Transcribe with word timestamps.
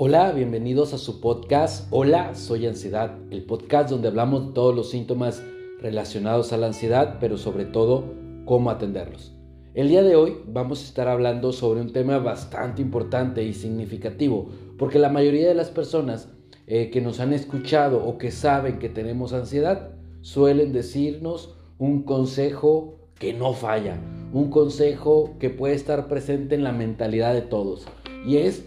Hola, 0.00 0.30
bienvenidos 0.30 0.94
a 0.94 0.98
su 0.98 1.20
podcast 1.20 1.88
Hola, 1.90 2.36
soy 2.36 2.68
ansiedad, 2.68 3.18
el 3.32 3.42
podcast 3.42 3.90
donde 3.90 4.06
hablamos 4.06 4.46
de 4.46 4.52
todos 4.52 4.72
los 4.72 4.90
síntomas 4.90 5.42
relacionados 5.80 6.52
a 6.52 6.56
la 6.56 6.68
ansiedad, 6.68 7.16
pero 7.18 7.36
sobre 7.36 7.64
todo 7.64 8.04
cómo 8.44 8.70
atenderlos. 8.70 9.34
El 9.74 9.88
día 9.88 10.04
de 10.04 10.14
hoy 10.14 10.36
vamos 10.46 10.82
a 10.82 10.84
estar 10.84 11.08
hablando 11.08 11.52
sobre 11.52 11.80
un 11.80 11.92
tema 11.92 12.18
bastante 12.20 12.80
importante 12.80 13.42
y 13.42 13.52
significativo, 13.52 14.50
porque 14.78 15.00
la 15.00 15.08
mayoría 15.08 15.48
de 15.48 15.56
las 15.56 15.70
personas 15.70 16.28
eh, 16.68 16.90
que 16.90 17.00
nos 17.00 17.18
han 17.18 17.32
escuchado 17.32 18.06
o 18.06 18.18
que 18.18 18.30
saben 18.30 18.78
que 18.78 18.88
tenemos 18.88 19.32
ansiedad 19.32 19.90
suelen 20.20 20.72
decirnos 20.72 21.56
un 21.76 22.04
consejo 22.04 23.00
que 23.18 23.34
no 23.34 23.52
falla, 23.52 23.98
un 24.32 24.48
consejo 24.48 25.34
que 25.40 25.50
puede 25.50 25.74
estar 25.74 26.06
presente 26.06 26.54
en 26.54 26.62
la 26.62 26.70
mentalidad 26.70 27.34
de 27.34 27.42
todos, 27.42 27.88
y 28.24 28.36
es 28.36 28.64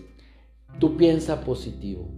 Tú 0.80 0.98
piensa 0.98 1.42
positivo. 1.42 2.10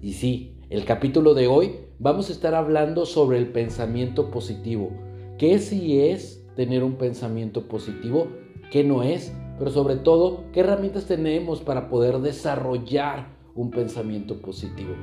Y 0.00 0.12
sí, 0.12 0.58
el 0.70 0.84
capítulo 0.84 1.34
de 1.34 1.46
hoy 1.46 1.76
vamos 1.98 2.28
a 2.28 2.32
estar 2.32 2.54
hablando 2.54 3.06
sobre 3.06 3.38
el 3.38 3.48
pensamiento 3.48 4.30
positivo. 4.30 4.90
¿Qué 5.38 5.58
sí 5.58 6.00
es 6.00 6.44
tener 6.54 6.84
un 6.84 6.94
pensamiento 6.94 7.66
positivo? 7.66 8.28
¿Qué 8.70 8.84
no 8.84 9.02
es? 9.02 9.34
Pero 9.58 9.70
sobre 9.70 9.96
todo, 9.96 10.44
¿qué 10.52 10.60
herramientas 10.60 11.06
tenemos 11.06 11.60
para 11.60 11.88
poder 11.88 12.18
desarrollar 12.18 13.36
un 13.54 13.70
pensamiento 13.70 14.40
positivo? 14.40 14.94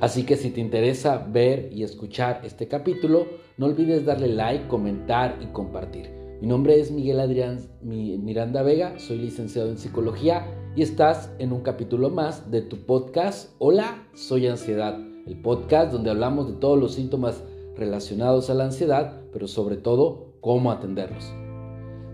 Así 0.00 0.24
que 0.24 0.36
si 0.36 0.50
te 0.50 0.60
interesa 0.60 1.26
ver 1.30 1.70
y 1.72 1.82
escuchar 1.82 2.40
este 2.44 2.68
capítulo, 2.68 3.26
no 3.56 3.66
olvides 3.66 4.04
darle 4.04 4.28
like, 4.28 4.68
comentar 4.68 5.38
y 5.42 5.46
compartir. 5.46 6.10
Mi 6.40 6.46
nombre 6.46 6.78
es 6.78 6.90
Miguel 6.90 7.20
Adrián 7.20 7.58
Miranda 7.82 8.62
Vega, 8.62 8.98
soy 8.98 9.18
licenciado 9.18 9.68
en 9.70 9.78
psicología 9.78 10.46
y 10.76 10.82
estás 10.82 11.32
en 11.38 11.52
un 11.52 11.60
capítulo 11.60 12.10
más 12.10 12.50
de 12.50 12.62
tu 12.62 12.78
podcast 12.78 13.54
Hola, 13.58 14.06
soy 14.14 14.46
ansiedad, 14.46 14.98
el 15.26 15.40
podcast 15.40 15.92
donde 15.92 16.10
hablamos 16.10 16.48
de 16.48 16.54
todos 16.54 16.78
los 16.78 16.94
síntomas 16.94 17.42
relacionados 17.76 18.50
a 18.50 18.54
la 18.54 18.64
ansiedad, 18.64 19.22
pero 19.32 19.48
sobre 19.48 19.76
todo 19.76 20.34
cómo 20.40 20.70
atenderlos. 20.70 21.32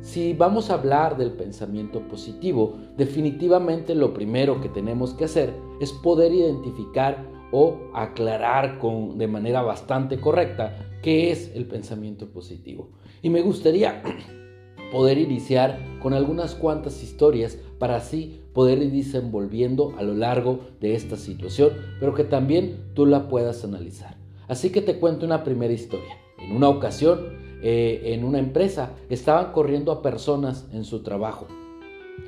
Si 0.00 0.34
vamos 0.34 0.70
a 0.70 0.74
hablar 0.74 1.16
del 1.16 1.32
pensamiento 1.32 2.06
positivo, 2.08 2.78
definitivamente 2.96 3.94
lo 3.94 4.12
primero 4.12 4.60
que 4.60 4.68
tenemos 4.68 5.14
que 5.14 5.24
hacer 5.24 5.54
es 5.80 5.92
poder 5.92 6.32
identificar 6.32 7.26
o 7.52 7.78
aclarar 7.94 8.78
con, 8.78 9.16
de 9.16 9.26
manera 9.28 9.62
bastante 9.62 10.20
correcta 10.20 10.76
qué 11.02 11.30
es 11.30 11.50
el 11.54 11.66
pensamiento 11.66 12.30
positivo. 12.30 12.90
Y 13.22 13.30
me 13.30 13.42
gustaría 13.42 14.02
poder 14.92 15.18
iniciar 15.18 15.78
con 16.02 16.12
algunas 16.12 16.54
cuantas 16.54 17.02
historias 17.02 17.58
para 17.78 17.96
así 17.96 18.43
poder 18.54 18.78
ir 18.78 18.92
desenvolviendo 18.92 19.92
a 19.98 20.02
lo 20.02 20.14
largo 20.14 20.60
de 20.80 20.94
esta 20.94 21.16
situación, 21.16 21.70
pero 22.00 22.14
que 22.14 22.24
también 22.24 22.76
tú 22.94 23.04
la 23.04 23.28
puedas 23.28 23.64
analizar. 23.64 24.16
Así 24.48 24.70
que 24.70 24.80
te 24.80 24.98
cuento 24.98 25.26
una 25.26 25.44
primera 25.44 25.72
historia. 25.72 26.16
En 26.38 26.56
una 26.56 26.68
ocasión, 26.68 27.20
eh, 27.62 28.14
en 28.14 28.24
una 28.24 28.38
empresa, 28.38 28.92
estaban 29.10 29.52
corriendo 29.52 29.90
a 29.90 30.02
personas 30.02 30.66
en 30.72 30.84
su 30.84 31.02
trabajo. 31.02 31.46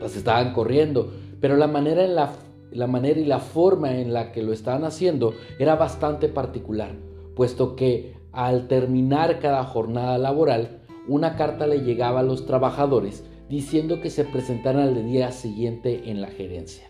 Las 0.00 0.16
estaban 0.16 0.52
corriendo, 0.52 1.12
pero 1.40 1.56
la 1.56 1.68
manera, 1.68 2.04
en 2.04 2.16
la, 2.16 2.32
la 2.72 2.86
manera 2.86 3.20
y 3.20 3.24
la 3.24 3.38
forma 3.38 3.98
en 3.98 4.12
la 4.12 4.32
que 4.32 4.42
lo 4.42 4.52
estaban 4.52 4.84
haciendo 4.84 5.34
era 5.58 5.76
bastante 5.76 6.28
particular, 6.28 6.90
puesto 7.34 7.76
que 7.76 8.16
al 8.32 8.66
terminar 8.66 9.38
cada 9.38 9.64
jornada 9.64 10.18
laboral, 10.18 10.80
una 11.06 11.36
carta 11.36 11.66
le 11.66 11.82
llegaba 11.82 12.20
a 12.20 12.24
los 12.24 12.46
trabajadores 12.46 13.24
diciendo 13.48 14.00
que 14.00 14.10
se 14.10 14.24
presentaran 14.24 14.82
al 14.82 15.06
día 15.06 15.30
siguiente 15.32 16.10
en 16.10 16.20
la 16.20 16.28
gerencia. 16.28 16.88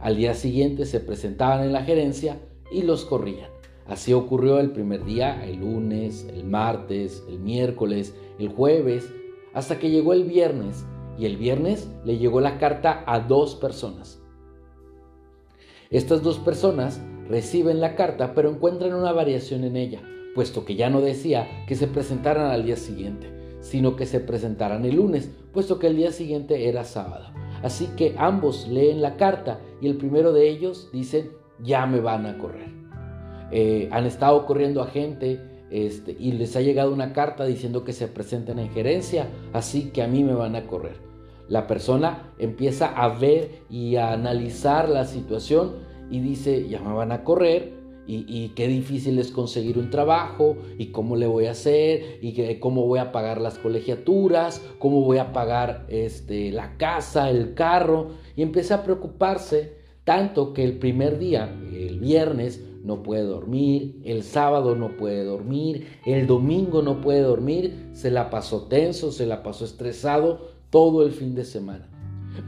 Al 0.00 0.16
día 0.16 0.34
siguiente 0.34 0.86
se 0.86 1.00
presentaban 1.00 1.64
en 1.64 1.72
la 1.72 1.82
gerencia 1.82 2.40
y 2.70 2.82
los 2.82 3.04
corrían. 3.04 3.50
Así 3.86 4.12
ocurrió 4.12 4.60
el 4.60 4.70
primer 4.70 5.04
día, 5.04 5.44
el 5.44 5.60
lunes, 5.60 6.28
el 6.32 6.44
martes, 6.44 7.24
el 7.28 7.38
miércoles, 7.40 8.14
el 8.38 8.48
jueves, 8.48 9.12
hasta 9.54 9.78
que 9.78 9.90
llegó 9.90 10.12
el 10.12 10.24
viernes 10.24 10.84
y 11.18 11.24
el 11.24 11.36
viernes 11.36 11.88
le 12.04 12.18
llegó 12.18 12.40
la 12.40 12.58
carta 12.58 13.02
a 13.06 13.20
dos 13.20 13.54
personas. 13.54 14.22
Estas 15.90 16.22
dos 16.22 16.38
personas 16.38 17.00
reciben 17.28 17.80
la 17.80 17.96
carta 17.96 18.34
pero 18.34 18.50
encuentran 18.50 18.94
una 18.94 19.12
variación 19.12 19.64
en 19.64 19.76
ella, 19.76 20.02
puesto 20.34 20.64
que 20.64 20.76
ya 20.76 20.90
no 20.90 21.00
decía 21.00 21.64
que 21.66 21.74
se 21.74 21.86
presentaran 21.86 22.50
al 22.50 22.64
día 22.64 22.76
siguiente, 22.76 23.37
sino 23.60 23.96
que 23.96 24.06
se 24.06 24.20
presentaran 24.20 24.84
el 24.84 24.96
lunes, 24.96 25.30
puesto 25.52 25.78
que 25.78 25.88
el 25.88 25.96
día 25.96 26.12
siguiente 26.12 26.68
era 26.68 26.84
sábado. 26.84 27.26
Así 27.62 27.88
que 27.96 28.14
ambos 28.18 28.68
leen 28.68 29.02
la 29.02 29.16
carta 29.16 29.60
y 29.80 29.88
el 29.88 29.96
primero 29.96 30.32
de 30.32 30.48
ellos 30.48 30.90
dice, 30.92 31.30
ya 31.62 31.86
me 31.86 32.00
van 32.00 32.26
a 32.26 32.38
correr. 32.38 32.68
Eh, 33.50 33.88
han 33.90 34.06
estado 34.06 34.46
corriendo 34.46 34.82
a 34.82 34.86
gente 34.86 35.40
este, 35.70 36.16
y 36.18 36.32
les 36.32 36.56
ha 36.56 36.60
llegado 36.60 36.92
una 36.92 37.12
carta 37.12 37.44
diciendo 37.44 37.84
que 37.84 37.92
se 37.92 38.08
presenten 38.08 38.58
en 38.58 38.70
gerencia, 38.70 39.28
así 39.52 39.90
que 39.90 40.02
a 40.02 40.08
mí 40.08 40.24
me 40.24 40.34
van 40.34 40.56
a 40.56 40.66
correr. 40.66 40.96
La 41.48 41.66
persona 41.66 42.32
empieza 42.38 42.86
a 42.86 43.08
ver 43.08 43.62
y 43.70 43.96
a 43.96 44.12
analizar 44.12 44.88
la 44.88 45.04
situación 45.04 45.76
y 46.10 46.20
dice, 46.20 46.68
ya 46.68 46.80
me 46.80 46.92
van 46.92 47.12
a 47.12 47.24
correr, 47.24 47.77
y, 48.08 48.48
qué 48.56 48.68
difícil 48.68 49.18
es 49.18 49.30
conseguir 49.30 49.78
un 49.78 49.90
trabajo 49.90 50.56
y 50.78 50.86
cómo 50.86 51.14
le 51.14 51.26
voy 51.26 51.46
a 51.46 51.50
hacer 51.50 52.18
y 52.22 52.58
cómo 52.58 52.86
voy 52.86 52.98
a 52.98 53.12
pagar 53.12 53.40
las 53.40 53.58
colegiaturas, 53.58 54.62
cómo 54.78 55.02
voy 55.02 55.18
a 55.18 55.32
pagar 55.32 55.84
este, 55.88 56.50
la 56.50 56.78
casa, 56.78 57.28
el 57.28 57.52
carro 57.52 58.12
y 58.34 58.42
empieza 58.42 58.76
a 58.76 58.82
preocuparse 58.82 59.76
tanto 60.04 60.54
que 60.54 60.64
el 60.64 60.78
primer 60.78 61.18
día, 61.18 61.54
el 61.70 62.00
viernes, 62.00 62.64
no 62.82 63.02
puede 63.02 63.24
dormir, 63.24 64.00
el 64.04 64.22
sábado 64.22 64.74
no 64.74 64.96
puede 64.96 65.22
dormir, 65.24 65.88
el 66.06 66.26
domingo 66.26 66.80
no 66.80 67.02
puede 67.02 67.20
dormir, 67.20 67.90
se 67.92 68.10
la 68.10 68.30
pasó 68.30 68.62
tenso, 68.62 69.12
se 69.12 69.26
la 69.26 69.42
pasó 69.42 69.66
estresado 69.66 70.48
todo 70.70 71.04
el 71.04 71.12
fin 71.12 71.34
de 71.34 71.44
semana. 71.44 71.86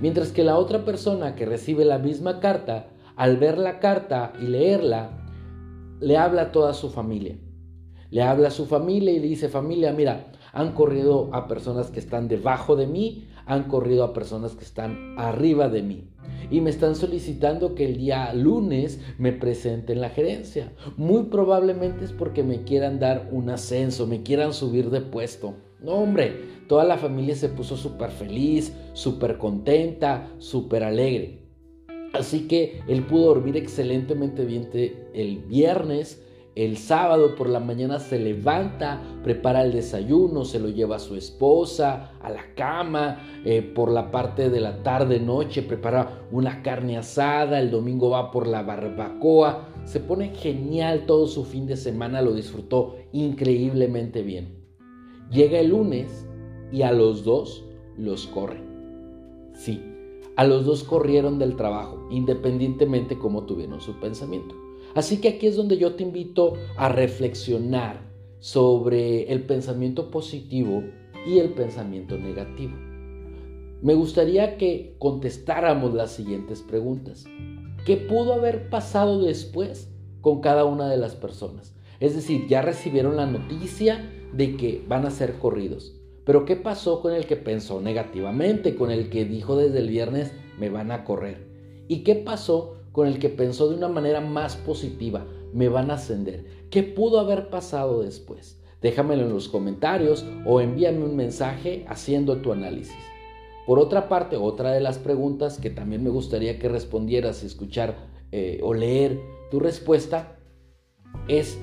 Mientras 0.00 0.32
que 0.32 0.44
la 0.44 0.56
otra 0.56 0.86
persona 0.86 1.34
que 1.34 1.44
recibe 1.44 1.84
la 1.84 1.98
misma 1.98 2.40
carta, 2.40 2.88
al 3.16 3.36
ver 3.36 3.58
la 3.58 3.80
carta 3.80 4.32
y 4.40 4.46
leerla, 4.46 5.19
le 6.00 6.16
habla 6.16 6.42
a 6.42 6.52
toda 6.52 6.74
su 6.74 6.90
familia. 6.90 7.38
Le 8.10 8.22
habla 8.22 8.48
a 8.48 8.50
su 8.50 8.66
familia 8.66 9.12
y 9.12 9.20
le 9.20 9.28
dice, 9.28 9.48
familia, 9.48 9.92
mira, 9.92 10.32
han 10.52 10.72
corrido 10.72 11.30
a 11.32 11.46
personas 11.46 11.90
que 11.90 12.00
están 12.00 12.26
debajo 12.26 12.74
de 12.74 12.86
mí, 12.86 13.28
han 13.46 13.64
corrido 13.64 14.02
a 14.02 14.12
personas 14.12 14.56
que 14.56 14.64
están 14.64 15.14
arriba 15.18 15.68
de 15.68 15.82
mí. 15.82 16.08
Y 16.50 16.60
me 16.60 16.70
están 16.70 16.96
solicitando 16.96 17.74
que 17.74 17.84
el 17.84 17.96
día 17.96 18.32
lunes 18.34 19.00
me 19.18 19.32
presente 19.32 19.92
en 19.92 20.00
la 20.00 20.10
gerencia. 20.10 20.72
Muy 20.96 21.24
probablemente 21.24 22.04
es 22.04 22.12
porque 22.12 22.42
me 22.42 22.64
quieran 22.64 22.98
dar 22.98 23.28
un 23.30 23.50
ascenso, 23.50 24.06
me 24.06 24.22
quieran 24.22 24.52
subir 24.52 24.90
de 24.90 25.00
puesto. 25.00 25.54
No, 25.80 25.92
hombre, 25.92 26.64
toda 26.68 26.84
la 26.84 26.98
familia 26.98 27.34
se 27.36 27.48
puso 27.48 27.76
súper 27.76 28.10
feliz, 28.10 28.72
súper 28.92 29.38
contenta, 29.38 30.28
súper 30.38 30.82
alegre. 30.82 31.49
Así 32.12 32.48
que 32.48 32.80
él 32.88 33.04
pudo 33.04 33.26
dormir 33.34 33.56
excelentemente 33.56 34.44
bien 34.44 34.68
el 35.14 35.38
viernes. 35.38 36.26
El 36.56 36.76
sábado 36.78 37.36
por 37.36 37.48
la 37.48 37.60
mañana 37.60 38.00
se 38.00 38.18
levanta, 38.18 39.00
prepara 39.22 39.62
el 39.62 39.72
desayuno, 39.72 40.44
se 40.44 40.58
lo 40.58 40.68
lleva 40.68 40.96
a 40.96 40.98
su 40.98 41.14
esposa, 41.14 42.10
a 42.20 42.28
la 42.28 42.54
cama. 42.56 43.18
Eh, 43.44 43.62
por 43.62 43.90
la 43.92 44.10
parte 44.10 44.50
de 44.50 44.60
la 44.60 44.82
tarde-noche 44.82 45.62
prepara 45.62 46.26
una 46.32 46.62
carne 46.62 46.98
asada. 46.98 47.60
El 47.60 47.70
domingo 47.70 48.10
va 48.10 48.32
por 48.32 48.48
la 48.48 48.62
barbacoa. 48.62 49.68
Se 49.84 50.00
pone 50.00 50.34
genial 50.34 51.06
todo 51.06 51.28
su 51.28 51.44
fin 51.44 51.66
de 51.66 51.76
semana, 51.76 52.20
lo 52.20 52.34
disfrutó 52.34 52.96
increíblemente 53.12 54.22
bien. 54.22 54.60
Llega 55.30 55.60
el 55.60 55.68
lunes 55.68 56.26
y 56.72 56.82
a 56.82 56.90
los 56.90 57.24
dos 57.24 57.64
los 57.96 58.26
corre. 58.26 58.60
Sí, 59.54 59.89
a 60.40 60.44
los 60.44 60.64
dos 60.64 60.84
corrieron 60.84 61.38
del 61.38 61.54
trabajo, 61.54 62.08
independientemente 62.08 63.18
cómo 63.18 63.44
tuvieron 63.44 63.82
su 63.82 64.00
pensamiento. 64.00 64.54
Así 64.94 65.20
que 65.20 65.28
aquí 65.28 65.46
es 65.46 65.54
donde 65.54 65.76
yo 65.76 65.96
te 65.96 66.02
invito 66.02 66.54
a 66.78 66.88
reflexionar 66.88 68.10
sobre 68.38 69.30
el 69.30 69.44
pensamiento 69.44 70.10
positivo 70.10 70.82
y 71.26 71.40
el 71.40 71.50
pensamiento 71.50 72.16
negativo. 72.16 72.72
Me 73.82 73.92
gustaría 73.92 74.56
que 74.56 74.96
contestáramos 74.98 75.92
las 75.92 76.12
siguientes 76.12 76.62
preguntas. 76.62 77.26
¿Qué 77.84 77.98
pudo 77.98 78.32
haber 78.32 78.70
pasado 78.70 79.20
después 79.20 79.92
con 80.22 80.40
cada 80.40 80.64
una 80.64 80.88
de 80.88 80.96
las 80.96 81.16
personas? 81.16 81.74
Es 82.00 82.14
decir, 82.14 82.46
ya 82.48 82.62
recibieron 82.62 83.14
la 83.14 83.26
noticia 83.26 84.10
de 84.32 84.56
que 84.56 84.82
van 84.88 85.04
a 85.04 85.10
ser 85.10 85.34
corridos. 85.34 85.99
Pero 86.24 86.44
¿qué 86.44 86.56
pasó 86.56 87.00
con 87.00 87.14
el 87.14 87.26
que 87.26 87.36
pensó 87.36 87.80
negativamente, 87.80 88.74
con 88.74 88.90
el 88.90 89.10
que 89.10 89.24
dijo 89.24 89.56
desde 89.56 89.78
el 89.78 89.88
viernes 89.88 90.32
me 90.58 90.68
van 90.68 90.90
a 90.90 91.04
correr? 91.04 91.48
¿Y 91.88 92.02
qué 92.04 92.14
pasó 92.14 92.76
con 92.92 93.06
el 93.06 93.18
que 93.18 93.28
pensó 93.28 93.68
de 93.68 93.76
una 93.76 93.88
manera 93.88 94.20
más 94.20 94.56
positiva, 94.56 95.26
me 95.52 95.68
van 95.68 95.90
a 95.90 95.94
ascender? 95.94 96.44
¿Qué 96.70 96.82
pudo 96.82 97.20
haber 97.20 97.48
pasado 97.48 98.02
después? 98.02 98.60
Déjamelo 98.80 99.24
en 99.24 99.32
los 99.32 99.48
comentarios 99.48 100.24
o 100.46 100.60
envíame 100.60 101.04
un 101.04 101.16
mensaje 101.16 101.84
haciendo 101.88 102.38
tu 102.38 102.52
análisis. 102.52 102.96
Por 103.66 103.78
otra 103.78 104.08
parte, 104.08 104.36
otra 104.36 104.72
de 104.72 104.80
las 104.80 104.98
preguntas 104.98 105.58
que 105.58 105.70
también 105.70 106.02
me 106.02 106.10
gustaría 106.10 106.58
que 106.58 106.68
respondieras 106.68 107.42
y 107.42 107.46
escuchar 107.46 107.96
eh, 108.32 108.60
o 108.62 108.74
leer 108.74 109.20
tu 109.50 109.60
respuesta 109.60 110.38
es 111.28 111.58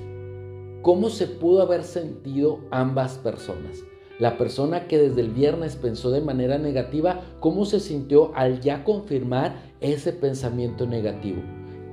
cómo 0.81 1.09
se 1.09 1.27
pudo 1.27 1.61
haber 1.61 1.83
sentido 1.83 2.59
ambas 2.71 3.17
personas. 3.17 3.83
La 4.19 4.37
persona 4.37 4.87
que 4.87 4.97
desde 4.97 5.21
el 5.21 5.29
viernes 5.29 5.75
pensó 5.75 6.09
de 6.09 6.21
manera 6.21 6.57
negativa, 6.57 7.21
cómo 7.39 7.65
se 7.65 7.79
sintió 7.79 8.31
al 8.35 8.61
ya 8.61 8.83
confirmar 8.83 9.55
ese 9.79 10.11
pensamiento 10.11 10.87
negativo. 10.87 11.41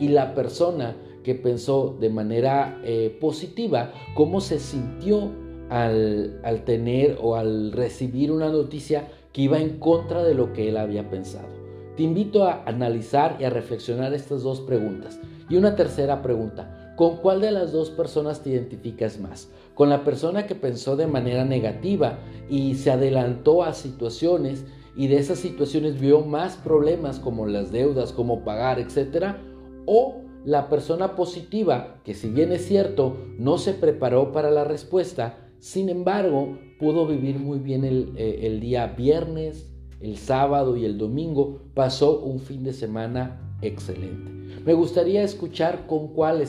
Y 0.00 0.08
la 0.08 0.34
persona 0.34 0.96
que 1.22 1.34
pensó 1.34 1.96
de 2.00 2.10
manera 2.10 2.80
eh, 2.82 3.16
positiva, 3.20 3.92
cómo 4.14 4.40
se 4.40 4.58
sintió 4.58 5.30
al, 5.68 6.40
al 6.44 6.64
tener 6.64 7.18
o 7.20 7.36
al 7.36 7.72
recibir 7.72 8.32
una 8.32 8.48
noticia 8.48 9.08
que 9.32 9.42
iba 9.42 9.58
en 9.58 9.78
contra 9.78 10.22
de 10.22 10.34
lo 10.34 10.52
que 10.52 10.68
él 10.68 10.76
había 10.76 11.10
pensado. 11.10 11.48
Te 11.96 12.02
invito 12.02 12.44
a 12.44 12.64
analizar 12.64 13.36
y 13.38 13.44
a 13.44 13.50
reflexionar 13.50 14.14
estas 14.14 14.42
dos 14.42 14.60
preguntas. 14.60 15.18
Y 15.48 15.56
una 15.56 15.76
tercera 15.76 16.22
pregunta, 16.22 16.83
¿con 16.96 17.16
cuál 17.16 17.40
de 17.40 17.50
las 17.50 17.72
dos 17.72 17.90
personas 17.90 18.42
te 18.42 18.50
identificas 18.50 19.18
más? 19.18 19.50
¿Con 19.74 19.88
la 19.88 20.04
persona 20.04 20.46
que 20.46 20.54
pensó 20.54 20.96
de 20.96 21.06
manera 21.06 21.44
negativa 21.44 22.18
y 22.48 22.74
se 22.74 22.90
adelantó 22.90 23.62
a 23.62 23.74
situaciones 23.74 24.64
y 24.96 25.08
de 25.08 25.18
esas 25.18 25.38
situaciones 25.38 26.00
vio 26.00 26.20
más 26.20 26.56
problemas 26.56 27.18
como 27.18 27.46
las 27.46 27.72
deudas, 27.72 28.12
como 28.12 28.44
pagar, 28.44 28.78
etcétera? 28.78 29.42
¿O 29.86 30.20
la 30.44 30.68
persona 30.68 31.16
positiva, 31.16 32.00
que 32.04 32.14
si 32.14 32.28
bien 32.28 32.52
es 32.52 32.66
cierto, 32.66 33.16
no 33.38 33.58
se 33.58 33.72
preparó 33.72 34.30
para 34.30 34.50
la 34.50 34.64
respuesta, 34.64 35.38
sin 35.58 35.88
embargo, 35.88 36.58
pudo 36.78 37.06
vivir 37.06 37.38
muy 37.38 37.58
bien 37.58 37.84
el, 37.84 38.12
eh, 38.16 38.58
día 38.60 38.88
viernes, 38.88 39.72
el 40.00 40.18
sábado 40.18 40.76
y 40.76 40.84
el 40.84 40.98
domingo, 40.98 41.62
pasó 41.72 42.20
un 42.20 42.40
fin 42.40 42.62
de 42.62 42.74
semana 42.74 43.56
excelente. 43.62 44.43
Me 44.64 44.74
gustaría 44.74 45.22
escuchar 45.22 45.86
con 45.86 46.08
cuál 46.08 46.42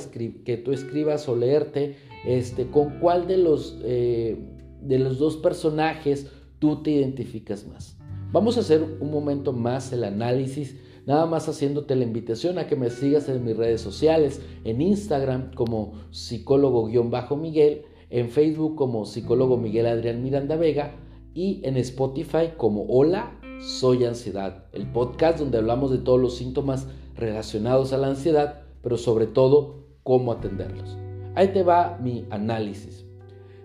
que 0.45 0.57
tú 0.57 0.71
escribas 0.71 1.27
o 1.27 1.35
leerte, 1.35 1.97
este, 2.25 2.67
con 2.67 2.99
cuál 2.99 3.27
de 3.27 3.37
los, 3.37 3.77
eh, 3.83 4.37
de 4.81 4.99
los 4.99 5.19
dos 5.19 5.37
personajes 5.37 6.31
tú 6.59 6.81
te 6.81 6.91
identificas 6.91 7.67
más. 7.67 7.97
Vamos 8.31 8.57
a 8.57 8.61
hacer 8.61 8.81
un 8.99 9.11
momento 9.11 9.53
más 9.53 9.91
el 9.93 10.03
análisis 10.03 10.75
Nada 11.05 11.27
más 11.27 11.47
haciéndote 11.47 11.95
la 11.95 12.03
invitación 12.03 12.57
a 12.57 12.65
que 12.65 12.75
me 12.75 12.89
sigas 12.89 13.29
en 13.29 13.45
mis 13.45 13.55
redes 13.55 13.79
sociales, 13.79 14.41
en 14.63 14.81
Instagram 14.81 15.53
como 15.53 15.93
psicólogo-miguel, 16.09 17.83
en 18.09 18.29
Facebook 18.29 18.75
como 18.75 19.05
psicólogo 19.05 19.57
Miguel 19.57 19.85
Adrián 19.85 20.23
Miranda 20.23 20.55
Vega 20.55 20.95
y 21.35 21.61
en 21.63 21.77
Spotify 21.77 22.53
como 22.57 22.87
Hola, 22.87 23.39
soy 23.59 24.03
ansiedad, 24.03 24.65
el 24.73 24.91
podcast 24.91 25.37
donde 25.37 25.59
hablamos 25.59 25.91
de 25.91 25.99
todos 25.99 26.19
los 26.19 26.37
síntomas 26.37 26.87
relacionados 27.15 27.93
a 27.93 27.97
la 27.97 28.07
ansiedad, 28.07 28.63
pero 28.81 28.97
sobre 28.97 29.27
todo 29.27 29.85
cómo 30.03 30.31
atenderlos. 30.31 30.97
Ahí 31.35 31.49
te 31.49 31.63
va 31.63 31.97
mi 32.01 32.25
análisis. 32.29 33.05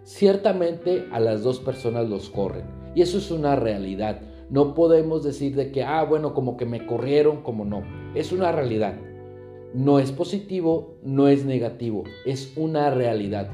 Ciertamente 0.05 1.07
a 1.13 1.21
las 1.21 1.43
dos 1.43 1.61
personas 1.61 2.09
los 2.09 2.31
corren 2.31 2.65
y 2.95 3.03
eso 3.03 3.19
es 3.19 3.31
una 3.31 3.57
realidad. 3.57 4.23
No 4.51 4.75
podemos 4.75 5.23
decir 5.23 5.55
de 5.55 5.71
que, 5.71 5.85
ah, 5.85 6.05
bueno, 6.05 6.35
como 6.35 6.57
que 6.57 6.67
me 6.67 6.85
corrieron, 6.85 7.43
como 7.43 7.65
no. 7.65 7.83
Es 8.15 8.33
una 8.33 8.51
realidad. 8.51 8.95
No 9.73 10.01
es 10.01 10.11
positivo, 10.11 10.97
no 11.05 11.29
es 11.29 11.45
negativo, 11.45 12.03
es 12.27 12.53
una 12.57 12.91
realidad. 12.91 13.51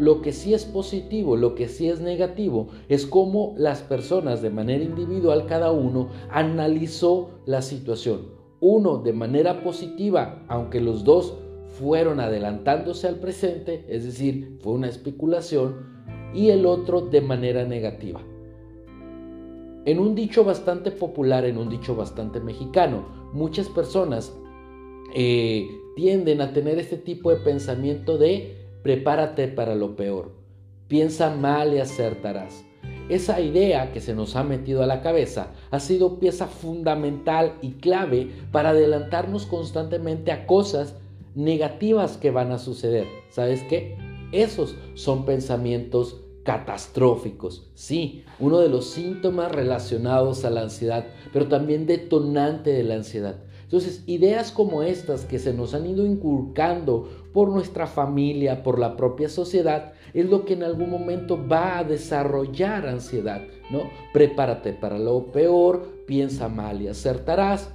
Lo 0.00 0.22
que 0.22 0.32
sí 0.32 0.52
es 0.52 0.64
positivo, 0.64 1.36
lo 1.36 1.54
que 1.54 1.68
sí 1.68 1.88
es 1.88 2.00
negativo, 2.00 2.66
es 2.88 3.06
cómo 3.06 3.54
las 3.56 3.82
personas 3.82 4.42
de 4.42 4.50
manera 4.50 4.82
individual, 4.82 5.46
cada 5.46 5.70
uno, 5.70 6.08
analizó 6.30 7.30
la 7.46 7.62
situación. 7.62 8.33
Uno 8.66 8.96
de 8.96 9.12
manera 9.12 9.62
positiva, 9.62 10.42
aunque 10.48 10.80
los 10.80 11.04
dos 11.04 11.34
fueron 11.78 12.18
adelantándose 12.18 13.06
al 13.06 13.16
presente, 13.16 13.84
es 13.88 14.04
decir, 14.04 14.56
fue 14.62 14.72
una 14.72 14.88
especulación, 14.88 15.84
y 16.32 16.48
el 16.48 16.64
otro 16.64 17.02
de 17.02 17.20
manera 17.20 17.66
negativa. 17.66 18.22
En 19.84 19.98
un 19.98 20.14
dicho 20.14 20.44
bastante 20.44 20.92
popular, 20.92 21.44
en 21.44 21.58
un 21.58 21.68
dicho 21.68 21.94
bastante 21.94 22.40
mexicano, 22.40 23.04
muchas 23.34 23.68
personas 23.68 24.34
eh, 25.14 25.68
tienden 25.94 26.40
a 26.40 26.54
tener 26.54 26.78
este 26.78 26.96
tipo 26.96 27.28
de 27.28 27.36
pensamiento 27.36 28.16
de 28.16 28.56
prepárate 28.82 29.48
para 29.48 29.74
lo 29.74 29.94
peor, 29.94 30.32
piensa 30.88 31.36
mal 31.36 31.74
y 31.74 31.80
acertarás. 31.80 32.64
Esa 33.08 33.40
idea 33.40 33.92
que 33.92 34.00
se 34.00 34.14
nos 34.14 34.34
ha 34.34 34.44
metido 34.44 34.82
a 34.82 34.86
la 34.86 35.02
cabeza 35.02 35.48
ha 35.70 35.78
sido 35.78 36.18
pieza 36.18 36.46
fundamental 36.46 37.52
y 37.60 37.72
clave 37.72 38.30
para 38.50 38.70
adelantarnos 38.70 39.44
constantemente 39.44 40.32
a 40.32 40.46
cosas 40.46 40.96
negativas 41.34 42.16
que 42.16 42.30
van 42.30 42.50
a 42.50 42.58
suceder. 42.58 43.06
¿Sabes 43.28 43.62
qué? 43.64 43.98
Esos 44.32 44.76
son 44.94 45.26
pensamientos 45.26 46.22
catastróficos. 46.44 47.70
Sí, 47.74 48.24
uno 48.38 48.60
de 48.60 48.70
los 48.70 48.86
síntomas 48.90 49.52
relacionados 49.52 50.44
a 50.46 50.50
la 50.50 50.62
ansiedad, 50.62 51.04
pero 51.32 51.48
también 51.48 51.86
detonante 51.86 52.70
de 52.70 52.84
la 52.84 52.94
ansiedad. 52.94 53.36
Entonces, 53.74 54.04
ideas 54.06 54.52
como 54.52 54.84
estas 54.84 55.24
que 55.24 55.40
se 55.40 55.52
nos 55.52 55.74
han 55.74 55.84
ido 55.84 56.06
inculcando 56.06 57.08
por 57.32 57.48
nuestra 57.48 57.88
familia, 57.88 58.62
por 58.62 58.78
la 58.78 58.96
propia 58.96 59.28
sociedad, 59.28 59.94
es 60.12 60.26
lo 60.30 60.44
que 60.44 60.52
en 60.52 60.62
algún 60.62 60.90
momento 60.90 61.44
va 61.48 61.78
a 61.78 61.82
desarrollar 61.82 62.86
ansiedad, 62.86 63.42
¿no? 63.72 63.90
Prepárate 64.12 64.74
para 64.74 64.96
lo 65.00 65.32
peor, 65.32 65.88
piensa 66.06 66.48
mal 66.48 66.82
y 66.82 66.86
acertarás. 66.86 67.74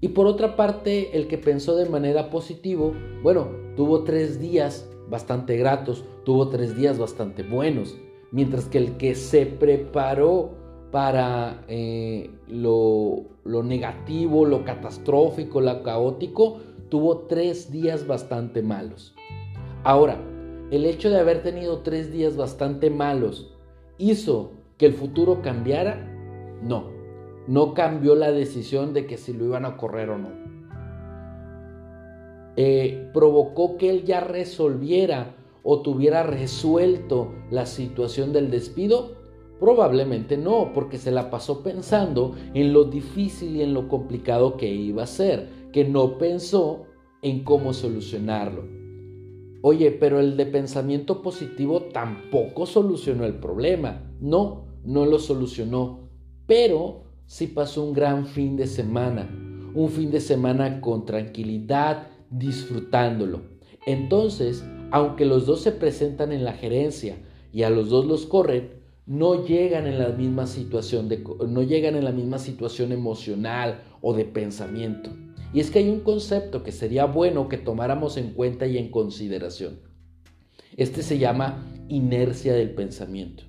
Y 0.00 0.08
por 0.08 0.26
otra 0.26 0.56
parte, 0.56 1.16
el 1.16 1.28
que 1.28 1.38
pensó 1.38 1.76
de 1.76 1.88
manera 1.88 2.28
positiva, 2.28 2.90
bueno, 3.22 3.46
tuvo 3.76 4.02
tres 4.02 4.40
días 4.40 4.84
bastante 5.08 5.56
gratos, 5.56 6.04
tuvo 6.24 6.48
tres 6.48 6.76
días 6.76 6.98
bastante 6.98 7.44
buenos, 7.44 7.96
mientras 8.32 8.64
que 8.64 8.78
el 8.78 8.96
que 8.96 9.14
se 9.14 9.46
preparó 9.46 10.65
para 10.90 11.64
eh, 11.68 12.30
lo, 12.48 13.26
negativo, 13.44 14.44
lo 14.44 14.64
catastrófico, 14.64 15.60
lo 15.60 15.82
caótico, 15.82 16.58
tuvo 16.88 17.18
tres 17.26 17.70
días 17.70 18.06
bastante 18.06 18.62
malos. 18.62 19.14
Ahora, 19.84 20.18
el 20.70 20.84
hecho 20.84 21.10
de 21.10 21.18
haber 21.18 21.42
tenido 21.42 21.80
tres 21.80 22.12
días 22.12 22.36
bastante 22.36 22.90
malos 22.90 23.54
hizo 23.98 24.52
que 24.78 24.86
el 24.86 24.94
futuro 24.94 25.42
cambiara? 25.42 26.12
No, 26.62 26.90
no 27.46 27.74
cambió 27.74 28.14
la 28.14 28.32
decisión 28.32 28.92
de 28.92 29.06
que 29.06 29.16
si 29.16 29.32
lo 29.32 29.44
iban 29.44 29.64
a 29.64 29.76
correr 29.76 30.10
o 30.10 30.18
no. 30.18 30.46
Eh, 32.56 33.10
provocó 33.12 33.76
que 33.76 33.90
él 33.90 34.04
ya 34.04 34.20
resolviera 34.20 35.34
o 35.62 35.82
tuviera 35.82 36.22
resuelto 36.22 37.34
la 37.50 37.66
situación 37.66 38.32
del 38.32 38.50
despido? 38.50 39.15
Probablemente 39.58 40.36
no, 40.36 40.72
porque 40.74 40.98
se 40.98 41.10
la 41.10 41.30
pasó 41.30 41.62
pensando 41.62 42.34
en 42.52 42.72
lo 42.72 42.84
difícil 42.84 43.56
y 43.56 43.62
en 43.62 43.72
lo 43.72 43.88
complicado 43.88 44.56
que 44.56 44.68
iba 44.68 45.04
a 45.04 45.06
ser, 45.06 45.48
que 45.72 45.84
no 45.84 46.18
pensó 46.18 46.84
en 47.22 47.42
cómo 47.42 47.72
solucionarlo. 47.72 48.64
Oye, 49.62 49.90
pero 49.90 50.20
el 50.20 50.36
de 50.36 50.46
pensamiento 50.46 51.22
positivo 51.22 51.82
tampoco 51.92 52.66
solucionó 52.66 53.24
el 53.24 53.34
problema. 53.34 54.12
No, 54.20 54.66
no 54.84 55.06
lo 55.06 55.18
solucionó, 55.18 56.08
pero 56.46 57.04
sí 57.26 57.48
pasó 57.48 57.82
un 57.82 57.92
gran 57.92 58.26
fin 58.26 58.56
de 58.56 58.66
semana, 58.66 59.28
un 59.74 59.88
fin 59.88 60.10
de 60.10 60.20
semana 60.20 60.80
con 60.80 61.04
tranquilidad, 61.04 62.08
disfrutándolo. 62.30 63.40
Entonces, 63.86 64.64
aunque 64.90 65.24
los 65.24 65.46
dos 65.46 65.62
se 65.62 65.72
presentan 65.72 66.32
en 66.32 66.44
la 66.44 66.52
gerencia 66.52 67.16
y 67.52 67.62
a 67.62 67.70
los 67.70 67.88
dos 67.88 68.06
los 68.06 68.26
corren, 68.26 68.75
no 69.06 69.46
llegan 69.46 69.86
en 69.86 69.98
la 69.98 70.08
misma 70.08 70.46
situación 70.46 71.08
de, 71.08 71.22
no 71.48 71.62
llegan 71.62 71.94
en 71.94 72.04
la 72.04 72.12
misma 72.12 72.38
situación 72.38 72.92
emocional 72.92 73.84
o 74.00 74.12
de 74.14 74.24
pensamiento. 74.24 75.10
Y 75.52 75.60
es 75.60 75.70
que 75.70 75.78
hay 75.78 75.88
un 75.88 76.00
concepto 76.00 76.64
que 76.64 76.72
sería 76.72 77.06
bueno 77.06 77.48
que 77.48 77.56
tomáramos 77.56 78.16
en 78.16 78.32
cuenta 78.32 78.66
y 78.66 78.78
en 78.78 78.90
consideración. 78.90 79.80
Este 80.76 81.02
se 81.02 81.18
llama 81.18 81.64
inercia 81.88 82.52
del 82.52 82.74
pensamiento. 82.74 83.44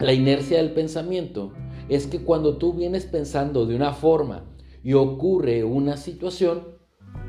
La 0.00 0.12
inercia 0.12 0.58
del 0.58 0.72
pensamiento 0.72 1.52
es 1.88 2.06
que 2.06 2.22
cuando 2.22 2.58
tú 2.58 2.74
vienes 2.74 3.06
pensando 3.06 3.64
de 3.64 3.76
una 3.76 3.92
forma 3.92 4.44
y 4.82 4.94
ocurre 4.94 5.62
una 5.62 5.96
situación, 5.96 6.80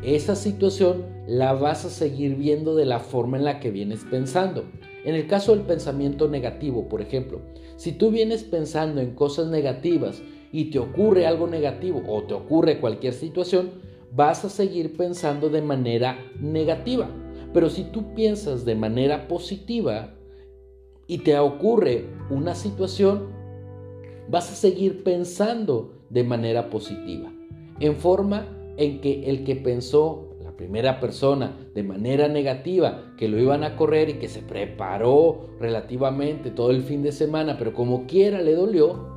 esa 0.04 0.36
situación 0.36 1.06
la 1.28 1.54
vas 1.54 1.86
a 1.86 1.90
seguir 1.90 2.36
viendo 2.36 2.76
de 2.76 2.86
la 2.86 3.00
forma 3.00 3.38
en 3.38 3.44
la 3.44 3.60
que 3.60 3.72
vienes 3.72 4.04
pensando. 4.10 4.66
En 5.04 5.16
el 5.16 5.28
caso 5.28 5.56
del 5.56 5.66
pensamiento 5.66 6.28
negativo, 6.28 6.88
por 6.88 7.02
ejemplo, 7.02 7.42
si 7.76 7.92
tú 7.92 8.12
vienes 8.12 8.44
pensando 8.44 9.02
en 9.02 9.16
cosas 9.16 9.48
negativas 9.48 10.22
y 10.52 10.66
te 10.66 10.80
ocurre 10.80 11.26
algo 11.26 11.48
negativo 11.48 12.04
o 12.08 12.24
te 12.24 12.34
ocurre 12.34 12.80
cualquier 12.80 13.14
situación, 13.14 13.72
vas 14.14 14.46
a 14.46 14.50
seguir 14.50 14.96
pensando 14.98 15.50
de 15.50 15.62
manera 15.62 16.20
negativa. 16.40 17.10
Pero 17.54 17.70
si 17.70 17.84
tú 17.86 18.14
piensas 18.14 18.66
de 18.66 18.76
manera 18.76 19.28
positiva 19.28 20.14
y 21.08 21.20
te 21.20 21.38
ocurre 21.40 22.06
una 22.30 22.56
situación, 22.56 23.30
vas 24.30 24.52
a 24.52 24.56
seguir 24.56 25.04
pensando 25.04 25.94
de 26.10 26.24
manera 26.24 26.70
positiva, 26.70 27.32
en 27.80 27.96
forma 27.96 28.48
en 28.78 29.02
que 29.02 29.30
el 29.30 29.44
que 29.44 29.56
pensó, 29.56 30.31
primera 30.62 31.00
persona, 31.00 31.58
de 31.74 31.82
manera 31.82 32.28
negativa, 32.28 33.16
que 33.18 33.28
lo 33.28 33.40
iban 33.40 33.64
a 33.64 33.76
correr 33.76 34.10
y 34.10 34.14
que 34.20 34.28
se 34.28 34.44
preparó 34.44 35.50
relativamente 35.60 36.52
todo 36.52 36.70
el 36.70 36.84
fin 36.84 37.02
de 37.02 37.12
semana, 37.12 37.58
pero 37.58 37.74
como 37.74 38.06
quiera 38.06 38.42
le 38.42 38.54
dolió, 38.54 39.10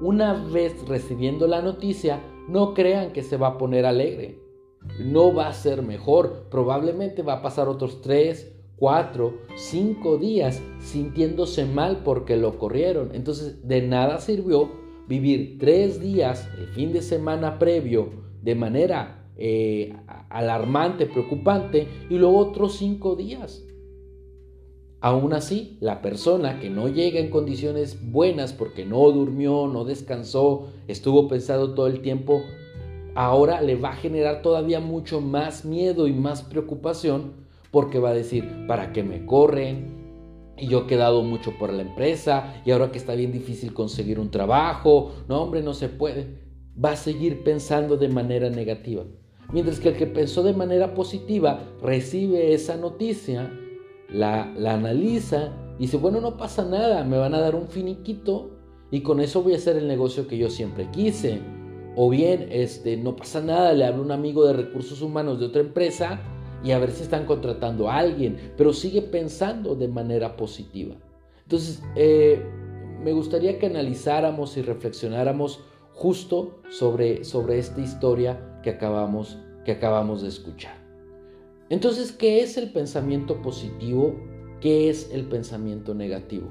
una 0.00 0.34
vez 0.34 0.86
recibiendo 0.86 1.48
la 1.48 1.62
noticia, 1.62 2.20
no 2.48 2.74
crean 2.74 3.12
que 3.12 3.24
se 3.24 3.36
va 3.36 3.48
a 3.48 3.58
poner 3.58 3.86
alegre. 3.86 4.38
No 5.00 5.34
va 5.34 5.48
a 5.48 5.52
ser 5.52 5.82
mejor. 5.82 6.46
Probablemente 6.48 7.22
va 7.22 7.34
a 7.34 7.42
pasar 7.42 7.68
otros 7.68 8.00
tres, 8.00 8.54
cuatro, 8.76 9.38
cinco 9.56 10.16
días 10.16 10.62
sintiéndose 10.78 11.64
mal 11.64 12.02
porque 12.04 12.36
lo 12.36 12.56
corrieron. 12.56 13.10
Entonces, 13.14 13.66
de 13.66 13.82
nada 13.82 14.20
sirvió 14.20 14.70
vivir 15.08 15.58
tres 15.58 16.00
días, 16.00 16.48
el 16.56 16.68
fin 16.68 16.92
de 16.92 17.02
semana 17.02 17.58
previo, 17.58 18.10
de 18.42 18.54
manera 18.54 19.23
eh, 19.36 19.94
alarmante, 20.28 21.06
preocupante, 21.06 21.88
y 22.08 22.14
luego 22.14 22.38
otros 22.38 22.76
cinco 22.76 23.16
días. 23.16 23.64
Aún 25.04 25.34
así, 25.34 25.76
la 25.80 26.00
persona 26.00 26.60
que 26.60 26.70
no 26.70 26.88
llega 26.88 27.20
en 27.20 27.28
condiciones 27.28 28.10
buenas 28.10 28.54
porque 28.54 28.86
no 28.86 29.10
durmió, 29.10 29.66
no 29.66 29.84
descansó, 29.84 30.68
estuvo 30.88 31.28
pensado 31.28 31.74
todo 31.74 31.88
el 31.88 32.00
tiempo, 32.00 32.42
ahora 33.14 33.60
le 33.60 33.76
va 33.76 33.90
a 33.90 33.96
generar 33.96 34.40
todavía 34.40 34.80
mucho 34.80 35.20
más 35.20 35.66
miedo 35.66 36.08
y 36.08 36.14
más 36.14 36.42
preocupación 36.42 37.44
porque 37.70 37.98
va 37.98 38.10
a 38.10 38.14
decir, 38.14 38.66
¿para 38.66 38.92
qué 38.92 39.02
me 39.02 39.26
corren? 39.26 40.54
Y 40.56 40.68
yo 40.68 40.84
he 40.84 40.86
quedado 40.86 41.22
mucho 41.22 41.52
por 41.58 41.72
la 41.72 41.82
empresa 41.82 42.62
y 42.64 42.70
ahora 42.70 42.90
que 42.90 42.98
está 42.98 43.14
bien 43.14 43.30
difícil 43.30 43.74
conseguir 43.74 44.18
un 44.18 44.30
trabajo, 44.30 45.12
no 45.28 45.42
hombre, 45.42 45.62
no 45.62 45.74
se 45.74 45.90
puede. 45.90 46.38
Va 46.82 46.92
a 46.92 46.96
seguir 46.96 47.44
pensando 47.44 47.96
de 47.96 48.08
manera 48.08 48.48
negativa. 48.48 49.04
Mientras 49.52 49.80
que 49.80 49.90
el 49.90 49.96
que 49.96 50.06
pensó 50.06 50.42
de 50.42 50.54
manera 50.54 50.94
positiva 50.94 51.60
recibe 51.82 52.54
esa 52.54 52.76
noticia 52.76 53.52
la, 54.08 54.52
analiza 54.72 55.52
y 55.78 55.82
dice, 55.82 55.96
bueno, 55.96 56.20
no 56.20 56.36
pasa 56.36 56.64
nada, 56.64 57.04
me 57.04 57.18
van 57.18 57.34
a 57.34 57.40
dar 57.40 57.54
un 57.54 57.68
finiquito 57.68 58.50
y 58.90 59.00
con 59.00 59.20
eso 59.20 59.42
voy 59.42 59.54
a 59.54 59.56
hacer 59.56 59.76
el 59.76 59.88
negocio 59.88 60.28
que 60.28 60.38
yo 60.38 60.50
siempre 60.50 60.88
quise. 60.90 61.40
O 61.96 62.10
bien, 62.10 62.48
este, 62.50 62.96
no 62.96 63.16
pasa 63.16 63.40
nada, 63.40 63.72
le 63.72 63.84
hablo 63.84 64.02
a 64.02 64.04
un 64.04 64.12
amigo 64.12 64.46
de 64.46 64.52
recursos 64.52 65.00
humanos 65.02 65.38
de 65.38 65.46
otra 65.46 65.60
empresa 65.60 66.20
y 66.64 66.72
a 66.72 66.78
ver 66.78 66.90
si 66.90 67.02
están 67.02 67.26
contratando 67.26 67.88
a 67.88 67.98
alguien, 67.98 68.52
pero 68.56 68.72
sigue 68.72 69.02
pensando 69.02 69.76
de 69.76 69.88
manera 69.88 70.36
positiva. 70.36 70.96
Entonces, 71.42 71.82
eh, 71.94 72.42
me 73.02 73.12
gustaría 73.12 73.58
que 73.58 73.66
analizáramos 73.66 74.56
y 74.56 74.62
reflexionáramos 74.62 75.60
justo 75.92 76.62
sobre, 76.70 77.24
sobre 77.24 77.58
esta 77.58 77.80
historia 77.80 78.53
que 78.64 78.70
acabamos, 78.70 79.38
que 79.64 79.72
acabamos 79.72 80.22
de 80.22 80.28
escuchar. 80.28 80.74
Entonces, 81.68 82.12
¿qué 82.12 82.42
es 82.42 82.56
el 82.56 82.72
pensamiento 82.72 83.42
positivo? 83.42 84.16
¿Qué 84.62 84.88
es 84.88 85.10
el 85.12 85.26
pensamiento 85.26 85.94
negativo? 85.94 86.48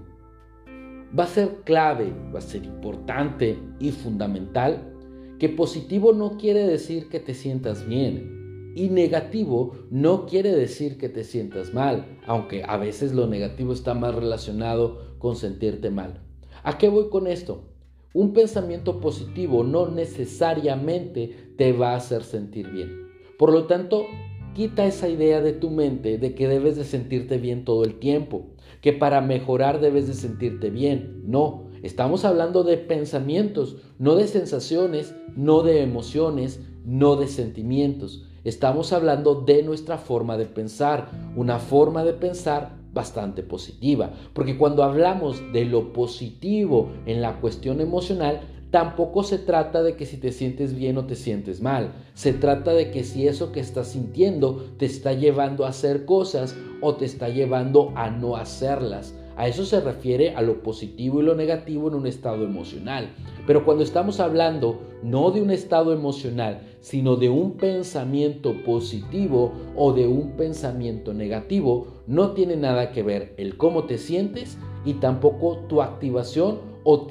Va 1.18 1.24
a 1.24 1.28
ser 1.28 1.62
clave, 1.64 2.14
va 2.34 2.38
a 2.38 2.42
ser 2.42 2.66
importante 2.66 3.58
y 3.80 3.90
fundamental 3.92 4.94
que 5.40 5.50
positivo 5.50 6.14
no 6.14 6.38
quiere 6.38 6.68
decir 6.68 7.10
que 7.10 7.20
te 7.20 7.34
sientas 7.34 7.88
bien 7.88 8.72
y 8.76 8.90
negativo 8.90 9.74
no 9.90 10.28
quiere 10.28 10.52
decir 10.56 10.98
que 10.98 11.10
te 11.10 11.24
sientas 11.24 11.74
mal, 11.74 12.20
aunque 12.26 12.64
a 12.64 12.78
veces 12.78 13.14
lo 13.14 13.28
negativo 13.28 13.74
está 13.74 13.96
más 13.96 14.14
relacionado 14.14 15.18
con 15.18 15.36
sentirte 15.36 15.90
mal. 15.90 16.22
¿A 16.64 16.78
qué 16.78 16.90
voy 16.90 17.10
con 17.10 17.28
esto? 17.28 17.73
Un 18.14 18.34
pensamiento 18.34 19.00
positivo 19.00 19.64
no 19.64 19.90
necesariamente 19.90 21.54
te 21.58 21.74
va 21.74 21.94
a 21.94 21.98
hacer 21.98 22.24
sentir 22.24 22.70
bien. 22.70 23.08
Por 23.38 23.52
lo 23.52 23.66
tanto, 23.66 24.06
Quita 24.54 24.86
esa 24.86 25.10
idea 25.10 25.42
de 25.42 25.54
tu 25.54 25.72
mente 25.72 26.20
de 26.20 26.36
que 26.36 26.48
debes 26.48 26.76
de 26.76 26.84
sentirte 26.84 27.40
bien 27.40 27.66
todo 27.66 27.84
el 27.86 27.98
tiempo, 27.98 28.52
que 28.82 28.94
para 28.94 29.20
mejorar 29.20 29.82
debes 29.82 30.06
de 30.06 30.14
sentirte 30.14 30.70
bien. 30.70 31.24
No, 31.26 31.70
estamos 31.82 32.24
hablando 32.24 32.64
de 32.64 32.78
pensamientos, 32.78 33.78
no 33.98 34.16
de 34.16 34.28
sensaciones, 34.28 35.16
no 35.36 35.64
de 35.64 35.82
emociones, 35.82 36.60
no 36.86 37.16
de 37.16 37.30
sentimientos. 37.30 38.28
Estamos 38.44 38.94
hablando 38.94 39.42
de 39.42 39.64
nuestra 39.64 39.98
forma 39.98 40.38
de 40.38 40.46
pensar, 40.46 41.10
una 41.36 41.58
forma 41.58 42.04
de 42.04 42.14
pensar 42.14 42.76
bastante 42.94 43.44
positiva, 43.44 44.12
porque 44.34 44.58
cuando 44.58 44.84
hablamos 44.84 45.42
de 45.52 45.66
lo 45.66 45.94
positivo 45.94 46.92
en 47.06 47.22
la 47.22 47.40
cuestión 47.40 47.82
emocional, 47.82 48.42
Tampoco 48.74 49.22
se 49.22 49.38
trata 49.38 49.84
de 49.84 49.96
que 49.96 50.08
si 50.08 50.18
te 50.18 50.32
sientes 50.32 50.74
bien 50.74 50.98
o 50.98 51.06
te 51.06 51.14
sientes 51.16 51.62
mal. 51.62 51.94
Se 52.16 52.34
trata 52.34 52.74
de 52.74 52.90
que 52.90 53.04
si 53.04 53.28
eso 53.28 53.52
que 53.52 53.60
estás 53.60 53.90
sintiendo 53.90 54.66
te 54.80 54.88
está 54.88 55.14
llevando 55.14 55.64
a 55.64 55.70
hacer 55.70 56.06
cosas 56.06 56.56
o 56.82 56.96
te 56.96 57.06
está 57.06 57.30
llevando 57.30 57.94
a 57.96 58.10
no 58.10 58.36
hacerlas. 58.36 59.14
A 59.36 59.48
eso 59.48 59.66
se 59.66 59.82
refiere 59.82 60.36
a 60.36 60.42
lo 60.42 60.62
positivo 60.62 61.20
y 61.20 61.24
lo 61.24 61.36
negativo 61.36 61.88
en 61.88 61.96
un 61.96 62.08
estado 62.08 62.44
emocional. 62.44 63.10
Pero 63.48 63.66
cuando 63.66 63.84
estamos 63.84 64.20
hablando 64.20 64.82
no 65.02 65.32
de 65.32 65.42
un 65.42 65.50
estado 65.50 65.92
emocional, 65.92 66.62
sino 66.80 67.16
de 67.16 67.30
un 67.30 67.58
pensamiento 67.58 68.54
positivo 68.64 69.54
o 69.76 69.94
de 69.94 70.08
un 70.08 70.32
pensamiento 70.32 71.14
negativo, 71.14 71.88
no 72.08 72.32
tiene 72.32 72.56
nada 72.56 72.92
que 72.92 73.04
ver 73.04 73.34
el 73.38 73.58
cómo 73.58 73.86
te 73.86 73.98
sientes 73.98 74.58
y 74.86 74.96
tampoco 74.96 75.58
tu 75.68 75.82
activación 75.82 76.74
o, 76.84 77.08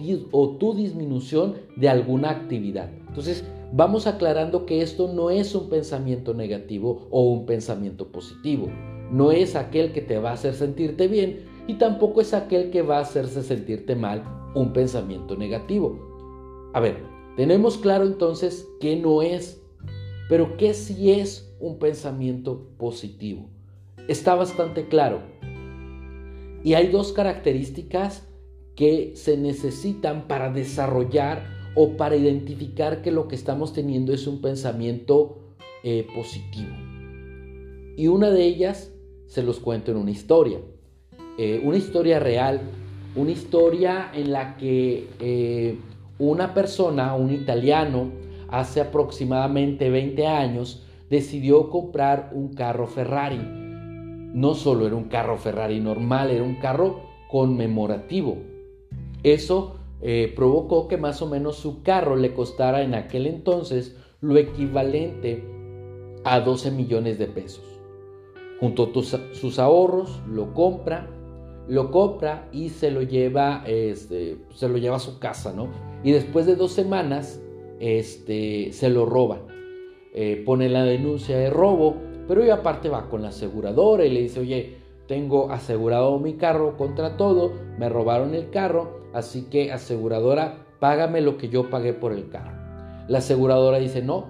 tu 0.58 0.74
disminución 0.74 1.54
de 1.76 1.88
alguna 1.88 2.30
actividad. 2.30 2.90
Entonces, 3.08 3.44
vamos 3.72 4.06
aclarando 4.06 4.66
que 4.66 4.82
esto 4.82 5.12
no 5.12 5.30
es 5.30 5.54
un 5.54 5.68
pensamiento 5.68 6.34
negativo 6.34 7.08
o 7.10 7.22
un 7.24 7.46
pensamiento 7.46 8.08
positivo. 8.08 8.68
No 9.10 9.32
es 9.32 9.56
aquel 9.56 9.92
que 9.92 10.00
te 10.00 10.18
va 10.18 10.30
a 10.30 10.34
hacer 10.34 10.54
sentirte 10.54 11.08
bien 11.08 11.51
y 11.66 11.74
tampoco 11.74 12.20
es 12.20 12.34
aquel 12.34 12.70
que 12.70 12.82
va 12.82 12.98
a 12.98 13.02
hacerse 13.02 13.42
sentirte 13.42 13.94
mal, 13.94 14.24
un 14.54 14.72
pensamiento 14.72 15.36
negativo. 15.36 16.70
A 16.74 16.80
ver, 16.80 17.02
tenemos 17.36 17.78
claro 17.78 18.04
entonces 18.04 18.68
que 18.80 18.96
no 18.96 19.22
es, 19.22 19.62
pero 20.28 20.56
que 20.56 20.74
sí 20.74 21.10
es 21.12 21.54
un 21.60 21.78
pensamiento 21.78 22.68
positivo. 22.78 23.48
Está 24.08 24.34
bastante 24.34 24.88
claro. 24.88 25.20
Y 26.64 26.74
hay 26.74 26.88
dos 26.88 27.12
características 27.12 28.28
que 28.74 29.12
se 29.16 29.36
necesitan 29.36 30.26
para 30.28 30.50
desarrollar 30.52 31.44
o 31.74 31.96
para 31.96 32.16
identificar 32.16 33.02
que 33.02 33.10
lo 33.10 33.28
que 33.28 33.34
estamos 33.34 33.72
teniendo 33.72 34.12
es 34.12 34.26
un 34.26 34.40
pensamiento 34.40 35.38
eh, 35.84 36.06
positivo. 36.14 36.72
Y 37.96 38.08
una 38.08 38.30
de 38.30 38.44
ellas 38.44 38.92
se 39.26 39.42
los 39.42 39.60
cuento 39.60 39.90
en 39.90 39.98
una 39.98 40.10
historia, 40.10 40.60
eh, 41.38 41.60
una 41.64 41.76
historia 41.76 42.18
real, 42.18 42.60
una 43.16 43.30
historia 43.30 44.10
en 44.14 44.32
la 44.32 44.56
que 44.56 45.08
eh, 45.20 45.76
una 46.18 46.54
persona, 46.54 47.14
un 47.14 47.32
italiano, 47.32 48.10
hace 48.48 48.80
aproximadamente 48.80 49.90
20 49.90 50.26
años, 50.26 50.86
decidió 51.08 51.70
comprar 51.70 52.30
un 52.32 52.54
carro 52.54 52.86
Ferrari. 52.86 53.40
No 54.34 54.54
solo 54.54 54.86
era 54.86 54.96
un 54.96 55.04
carro 55.04 55.36
Ferrari 55.36 55.80
normal, 55.80 56.30
era 56.30 56.42
un 56.42 56.56
carro 56.56 57.00
conmemorativo. 57.30 58.38
Eso 59.22 59.76
eh, 60.00 60.32
provocó 60.34 60.88
que 60.88 60.96
más 60.96 61.22
o 61.22 61.26
menos 61.26 61.56
su 61.56 61.82
carro 61.82 62.16
le 62.16 62.34
costara 62.34 62.82
en 62.82 62.94
aquel 62.94 63.26
entonces 63.26 63.96
lo 64.20 64.36
equivalente 64.36 65.44
a 66.24 66.40
12 66.40 66.70
millones 66.70 67.18
de 67.18 67.26
pesos. 67.26 67.64
Junto 68.60 68.90
a 68.94 69.34
sus 69.34 69.58
ahorros, 69.58 70.20
lo 70.28 70.54
compra, 70.54 71.08
lo 71.72 71.90
compra 71.90 72.48
y 72.52 72.68
se 72.68 72.90
lo 72.90 73.00
lleva, 73.00 73.64
este, 73.66 74.36
se 74.54 74.68
lo 74.68 74.76
lleva 74.76 74.96
a 74.96 75.00
su 75.00 75.18
casa, 75.18 75.54
¿no? 75.54 75.68
Y 76.04 76.12
después 76.12 76.44
de 76.44 76.54
dos 76.54 76.72
semanas, 76.72 77.40
este, 77.80 78.72
se 78.72 78.90
lo 78.90 79.06
roban. 79.06 79.40
Eh, 80.12 80.42
pone 80.44 80.68
la 80.68 80.84
denuncia 80.84 81.38
de 81.38 81.48
robo, 81.48 81.96
pero 82.28 82.44
y 82.44 82.50
aparte 82.50 82.90
va 82.90 83.08
con 83.08 83.22
la 83.22 83.28
aseguradora 83.28 84.04
y 84.04 84.10
le 84.10 84.20
dice, 84.20 84.40
oye, 84.40 84.76
tengo 85.06 85.50
asegurado 85.50 86.18
mi 86.18 86.34
carro 86.34 86.76
contra 86.76 87.16
todo, 87.16 87.52
me 87.78 87.88
robaron 87.88 88.34
el 88.34 88.50
carro, 88.50 89.00
así 89.14 89.44
que 89.44 89.72
aseguradora, 89.72 90.66
págame 90.78 91.22
lo 91.22 91.38
que 91.38 91.48
yo 91.48 91.70
pagué 91.70 91.94
por 91.94 92.12
el 92.12 92.28
carro. 92.28 92.52
La 93.08 93.18
aseguradora 93.18 93.78
dice, 93.78 94.02
no. 94.02 94.26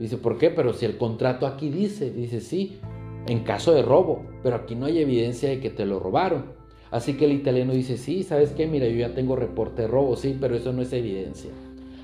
Dice, 0.00 0.16
¿por 0.16 0.38
qué? 0.38 0.50
Pero 0.50 0.72
si 0.72 0.86
el 0.86 0.98
contrato 0.98 1.46
aquí 1.46 1.70
dice, 1.70 2.10
dice, 2.10 2.40
sí, 2.40 2.80
en 3.26 3.40
caso 3.40 3.72
de 3.74 3.82
robo, 3.82 4.22
pero 4.42 4.56
aquí 4.56 4.74
no 4.74 4.86
hay 4.86 4.98
evidencia 4.98 5.48
de 5.48 5.60
que 5.60 5.70
te 5.70 5.86
lo 5.86 5.98
robaron. 5.98 6.52
Así 6.90 7.14
que 7.14 7.26
el 7.26 7.32
italiano 7.32 7.72
dice, 7.72 7.98
sí, 7.98 8.22
¿sabes 8.22 8.52
qué? 8.52 8.66
Mira, 8.66 8.86
yo 8.86 8.96
ya 8.96 9.14
tengo 9.14 9.36
reporte 9.36 9.82
de 9.82 9.88
robo, 9.88 10.16
sí, 10.16 10.36
pero 10.40 10.56
eso 10.56 10.72
no 10.72 10.82
es 10.82 10.92
evidencia. 10.92 11.50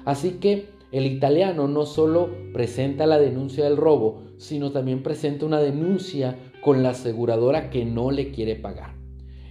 Así 0.04 0.32
que 0.32 0.68
el 0.92 1.06
italiano 1.06 1.66
no 1.68 1.86
solo 1.86 2.28
presenta 2.52 3.06
la 3.06 3.18
denuncia 3.18 3.64
del 3.64 3.76
robo, 3.76 4.22
sino 4.36 4.72
también 4.72 5.02
presenta 5.02 5.46
una 5.46 5.60
denuncia 5.60 6.36
con 6.62 6.82
la 6.82 6.90
aseguradora 6.90 7.70
que 7.70 7.84
no 7.84 8.10
le 8.10 8.30
quiere 8.30 8.56
pagar. 8.56 8.94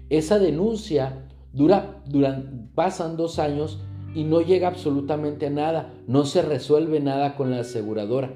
Esa 0.10 0.38
denuncia 0.38 1.28
Dura, 1.54 2.02
duran, 2.08 2.72
pasan 2.74 3.16
dos 3.16 3.38
años 3.38 3.80
y 4.16 4.24
no 4.24 4.42
llega 4.42 4.68
absolutamente 4.68 5.46
a 5.46 5.50
nada, 5.52 5.94
no 6.08 6.26
se 6.26 6.42
resuelve 6.42 7.00
nada 7.00 7.36
con 7.36 7.52
la 7.52 7.60
aseguradora. 7.60 8.34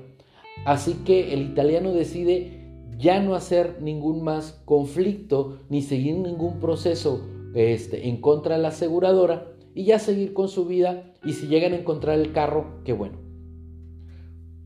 Así 0.65 0.93
que 1.03 1.33
el 1.33 1.41
italiano 1.41 1.93
decide 1.93 2.56
ya 2.97 3.21
no 3.21 3.35
hacer 3.35 3.81
ningún 3.81 4.23
más 4.23 4.61
conflicto 4.65 5.59
ni 5.69 5.81
seguir 5.81 6.15
ningún 6.17 6.59
proceso 6.59 7.27
este, 7.53 8.07
en 8.07 8.21
contra 8.21 8.55
de 8.55 8.61
la 8.61 8.69
aseguradora 8.69 9.51
y 9.73 9.85
ya 9.85 9.99
seguir 9.99 10.33
con 10.33 10.47
su 10.47 10.65
vida 10.65 11.13
y 11.23 11.33
si 11.33 11.47
llegan 11.47 11.73
a 11.73 11.77
encontrar 11.77 12.19
el 12.19 12.31
carro, 12.31 12.81
qué 12.83 12.93
bueno. 12.93 13.19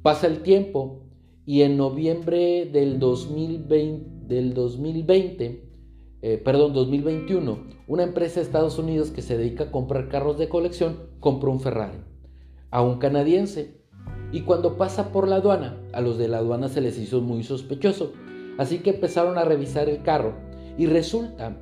Pasa 0.02 0.28
el 0.28 0.42
tiempo 0.42 1.04
y 1.46 1.62
en 1.62 1.78
noviembre 1.78 2.66
del 2.66 3.00
2020, 3.00 4.34
del 4.34 4.54
2020 4.54 5.72
eh, 6.24 6.38
perdón, 6.38 6.74
2021, 6.74 7.58
una 7.88 8.04
empresa 8.04 8.40
de 8.40 8.46
Estados 8.46 8.78
Unidos 8.78 9.10
que 9.10 9.24
se 9.24 9.38
dedica 9.38 9.66
a 9.66 9.72
comprar 9.72 10.08
carros 10.08 10.38
de 10.38 10.50
colección 10.50 11.10
compró 11.20 11.52
un 11.52 11.60
Ferrari 11.60 11.98
a 12.70 12.82
un 12.84 13.00
canadiense. 13.00 13.81
Y 14.32 14.42
cuando 14.42 14.78
pasa 14.78 15.12
por 15.12 15.28
la 15.28 15.38
aduana, 15.38 15.78
a 15.94 16.02
los 16.02 16.18
de 16.18 16.28
la 16.28 16.38
aduana 16.38 16.70
se 16.70 16.82
les 16.82 16.98
hizo 16.98 17.22
muy 17.22 17.44
sospechoso. 17.44 18.14
Así 18.58 18.80
que 18.80 18.92
empezaron 18.92 19.38
a 19.38 19.46
revisar 19.46 19.90
el 19.90 20.04
carro 20.04 20.34
y 20.78 20.86
resulta, 20.86 21.58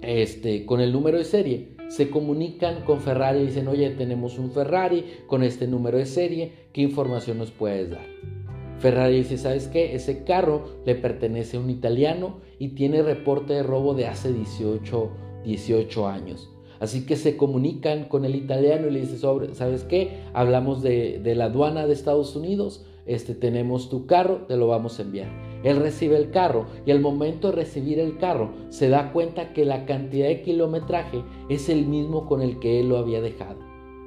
este, 0.00 0.64
con 0.64 0.80
el 0.80 0.92
número 0.92 1.18
de 1.18 1.24
serie, 1.24 1.76
se 1.88 2.10
comunican 2.10 2.82
con 2.84 3.00
Ferrari 3.00 3.40
y 3.40 3.46
dicen, 3.46 3.66
oye, 3.66 3.90
tenemos 3.90 4.38
un 4.38 4.50
Ferrari 4.50 5.04
con 5.26 5.42
este 5.42 5.66
número 5.66 5.98
de 5.98 6.06
serie, 6.06 6.52
¿qué 6.72 6.82
información 6.82 7.38
nos 7.38 7.50
puedes 7.50 7.90
dar? 7.90 8.06
Ferrari 8.78 9.16
dice, 9.16 9.38
¿sabes 9.38 9.66
qué? 9.68 9.94
Ese 9.94 10.22
carro 10.22 10.64
le 10.84 10.94
pertenece 10.94 11.56
a 11.56 11.60
un 11.60 11.70
italiano 11.70 12.40
y 12.58 12.68
tiene 12.68 13.02
reporte 13.02 13.54
de 13.54 13.62
robo 13.62 13.94
de 13.94 14.06
hace 14.06 14.32
18, 14.32 15.10
18 15.44 16.06
años. 16.06 16.50
Así 16.80 17.06
que 17.06 17.16
se 17.16 17.36
comunican 17.36 18.04
con 18.04 18.24
el 18.24 18.34
italiano 18.34 18.86
y 18.86 18.92
le 18.92 19.00
dice, 19.00 19.18
¿sabes 19.18 19.84
qué? 19.84 20.22
Hablamos 20.32 20.82
de, 20.82 21.20
la 21.36 21.46
aduana 21.46 21.86
de 21.86 21.92
Estados 21.92 22.36
Unidos, 22.36 22.84
este, 23.06 23.34
tenemos 23.34 23.88
tu 23.88 24.06
carro, 24.06 24.44
te 24.46 24.56
lo 24.56 24.68
vamos 24.68 24.98
a 24.98 25.02
enviar. 25.02 25.28
Él 25.64 25.78
recibe 25.78 26.16
el 26.16 26.30
carro 26.30 26.66
y 26.86 26.92
al 26.92 27.00
momento 27.00 27.48
de 27.48 27.56
recibir 27.56 27.98
el 27.98 28.18
carro 28.18 28.52
se 28.68 28.88
da 28.88 29.12
cuenta 29.12 29.52
que 29.52 29.64
la 29.64 29.86
cantidad 29.86 30.28
de 30.28 30.42
kilometraje 30.42 31.24
es 31.48 31.68
el 31.68 31.86
mismo 31.86 32.26
con 32.26 32.42
el 32.42 32.60
que 32.60 32.80
él 32.80 32.88
lo 32.90 32.98
había 32.98 33.20
dejado. 33.20 33.58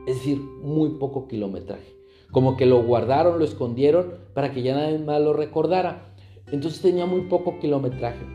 Es 0.08 0.16
decir, 0.16 0.38
muy 0.38 0.92
poco 0.92 1.28
kilometraje. 1.28 1.96
Como 2.32 2.56
que 2.56 2.66
lo 2.66 2.82
guardaron, 2.84 3.40
lo 3.40 3.46
escondieron 3.46 4.13
para 4.34 4.54
que 4.54 4.62
ya 4.62 4.75
nadie 4.75 5.00
más 5.00 5.22
lo 5.22 5.34
recordara. 5.34 6.13
Entonces 6.51 6.82
tenía 6.82 7.06
muy 7.06 7.22
poco 7.22 7.60
kilometraje. 7.60 8.25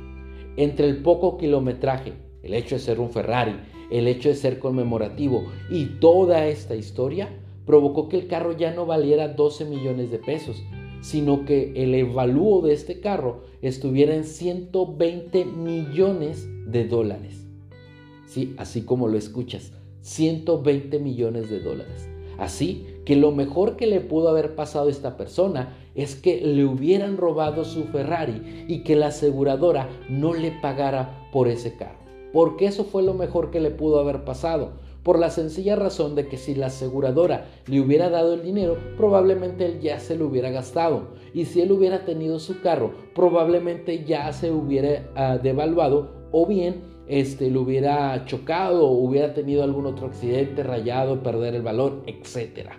Entre 0.58 0.86
el 0.86 1.02
poco 1.02 1.38
kilometraje, 1.38 2.12
el 2.42 2.54
hecho 2.54 2.74
de 2.74 2.80
ser 2.80 3.00
un 3.00 3.10
Ferrari, 3.10 3.56
el 3.90 4.08
hecho 4.08 4.28
de 4.28 4.34
ser 4.34 4.58
conmemorativo 4.58 5.44
y 5.70 5.86
toda 6.00 6.46
esta 6.46 6.74
historia, 6.74 7.28
provocó 7.64 8.08
que 8.08 8.18
el 8.18 8.28
carro 8.28 8.56
ya 8.56 8.72
no 8.72 8.86
valiera 8.86 9.28
12 9.28 9.64
millones 9.64 10.10
de 10.10 10.18
pesos, 10.18 10.62
sino 11.00 11.44
que 11.44 11.72
el 11.76 11.94
evalúo 11.94 12.62
de 12.62 12.72
este 12.72 13.00
carro 13.00 13.42
estuviera 13.60 14.14
en 14.14 14.24
120 14.24 15.44
millones 15.44 16.48
de 16.66 16.86
dólares. 16.86 17.46
Sí, 18.26 18.54
así 18.56 18.82
como 18.82 19.08
lo 19.08 19.18
escuchas, 19.18 19.72
120 20.00 20.98
millones 20.98 21.50
de 21.50 21.60
dólares. 21.60 22.08
Así 22.38 22.86
que 23.04 23.16
lo 23.16 23.32
mejor 23.32 23.76
que 23.76 23.86
le 23.86 24.00
pudo 24.00 24.28
haber 24.28 24.54
pasado 24.54 24.88
a 24.88 24.90
esta 24.90 25.16
persona 25.16 25.74
es 25.94 26.16
que 26.16 26.40
le 26.40 26.64
hubieran 26.64 27.16
robado 27.16 27.64
su 27.64 27.84
Ferrari 27.84 28.66
y 28.68 28.82
que 28.82 28.96
la 28.96 29.08
aseguradora 29.08 29.88
no 30.08 30.34
le 30.34 30.50
pagara 30.50 31.28
por 31.32 31.48
ese 31.48 31.76
carro. 31.76 32.05
Porque 32.32 32.66
eso 32.66 32.84
fue 32.84 33.02
lo 33.02 33.14
mejor 33.14 33.50
que 33.50 33.60
le 33.60 33.70
pudo 33.70 34.00
haber 34.00 34.24
pasado. 34.24 34.72
Por 35.02 35.18
la 35.18 35.30
sencilla 35.30 35.76
razón 35.76 36.16
de 36.16 36.26
que 36.26 36.36
si 36.36 36.54
la 36.54 36.66
aseguradora 36.66 37.46
le 37.66 37.80
hubiera 37.80 38.10
dado 38.10 38.34
el 38.34 38.42
dinero, 38.42 38.76
probablemente 38.96 39.64
él 39.66 39.80
ya 39.80 40.00
se 40.00 40.16
lo 40.16 40.26
hubiera 40.26 40.50
gastado. 40.50 41.08
Y 41.32 41.44
si 41.44 41.60
él 41.60 41.70
hubiera 41.70 42.04
tenido 42.04 42.40
su 42.40 42.60
carro, 42.60 42.92
probablemente 43.14 44.04
ya 44.04 44.32
se 44.32 44.50
hubiera 44.50 45.08
ah, 45.14 45.38
devaluado 45.38 46.10
o 46.32 46.44
bien 46.46 46.96
este, 47.08 47.50
lo 47.50 47.60
hubiera 47.60 48.24
chocado 48.24 48.88
o 48.88 48.92
hubiera 48.92 49.32
tenido 49.32 49.62
algún 49.62 49.86
otro 49.86 50.08
accidente, 50.08 50.62
rayado, 50.62 51.22
perder 51.22 51.54
el 51.54 51.62
valor, 51.62 52.02
etc. 52.06 52.70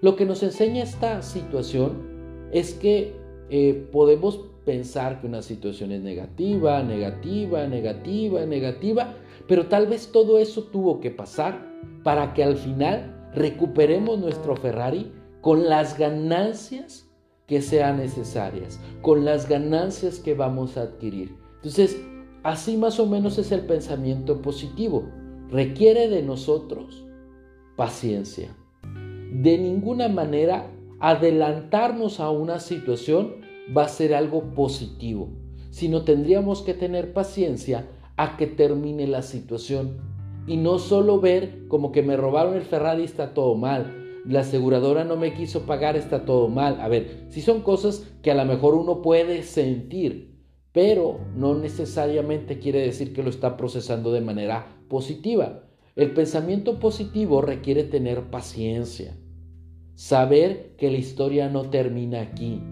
Lo 0.00 0.16
que 0.16 0.24
nos 0.24 0.42
enseña 0.42 0.84
esta 0.84 1.22
situación 1.22 2.48
es 2.52 2.74
que 2.74 3.14
eh, 3.50 3.88
podemos 3.90 4.51
pensar 4.64 5.20
que 5.20 5.26
una 5.26 5.42
situación 5.42 5.92
es 5.92 6.02
negativa, 6.02 6.82
negativa, 6.82 7.66
negativa, 7.66 8.46
negativa, 8.46 9.14
pero 9.48 9.66
tal 9.66 9.86
vez 9.86 10.10
todo 10.12 10.38
eso 10.38 10.64
tuvo 10.64 11.00
que 11.00 11.10
pasar 11.10 11.66
para 12.02 12.34
que 12.34 12.44
al 12.44 12.56
final 12.56 13.30
recuperemos 13.34 14.18
nuestro 14.18 14.56
Ferrari 14.56 15.12
con 15.40 15.68
las 15.68 15.98
ganancias 15.98 17.08
que 17.46 17.60
sean 17.60 17.98
necesarias, 17.98 18.80
con 19.00 19.24
las 19.24 19.48
ganancias 19.48 20.18
que 20.18 20.34
vamos 20.34 20.76
a 20.76 20.82
adquirir. 20.82 21.34
Entonces, 21.56 21.96
Así 22.42 22.76
más 22.76 22.98
o 22.98 23.06
menos 23.06 23.38
es 23.38 23.52
el 23.52 23.66
pensamiento 23.66 24.42
positivo. 24.42 25.08
Requiere 25.48 26.08
de 26.08 26.22
nosotros 26.22 27.04
paciencia. 27.76 28.56
De 29.32 29.58
ninguna 29.58 30.08
manera 30.08 30.66
adelantarnos 30.98 32.18
a 32.18 32.30
una 32.30 32.58
situación 32.58 33.36
va 33.76 33.84
a 33.84 33.88
ser 33.88 34.14
algo 34.14 34.54
positivo, 34.54 35.30
sino 35.70 36.04
tendríamos 36.04 36.62
que 36.62 36.74
tener 36.74 37.12
paciencia 37.12 37.88
a 38.16 38.36
que 38.36 38.46
termine 38.46 39.06
la 39.06 39.22
situación 39.22 39.98
y 40.46 40.56
no 40.56 40.78
solo 40.78 41.20
ver 41.20 41.66
como 41.68 41.92
que 41.92 42.02
me 42.02 42.16
robaron 42.16 42.54
el 42.54 42.62
Ferrari 42.62 43.04
está 43.04 43.32
todo 43.32 43.54
mal, 43.54 44.02
la 44.26 44.40
aseguradora 44.40 45.04
no 45.04 45.16
me 45.16 45.34
quiso 45.34 45.66
pagar 45.66 45.96
está 45.96 46.24
todo 46.24 46.48
mal. 46.48 46.80
A 46.80 46.88
ver, 46.88 47.26
si 47.28 47.40
son 47.40 47.62
cosas 47.62 48.06
que 48.22 48.30
a 48.30 48.34
lo 48.34 48.44
mejor 48.44 48.74
uno 48.74 49.02
puede 49.02 49.42
sentir, 49.42 50.36
pero 50.72 51.20
no 51.36 51.54
necesariamente 51.54 52.58
quiere 52.58 52.80
decir 52.80 53.12
que 53.12 53.22
lo 53.22 53.30
está 53.30 53.56
procesando 53.56 54.12
de 54.12 54.20
manera 54.20 54.66
positiva. 54.88 55.64
El 55.96 56.12
pensamiento 56.14 56.78
positivo 56.78 57.42
requiere 57.42 57.84
tener 57.84 58.30
paciencia, 58.30 59.14
saber 59.94 60.74
que 60.76 60.90
la 60.90 60.98
historia 60.98 61.50
no 61.50 61.68
termina 61.68 62.22
aquí, 62.22 62.62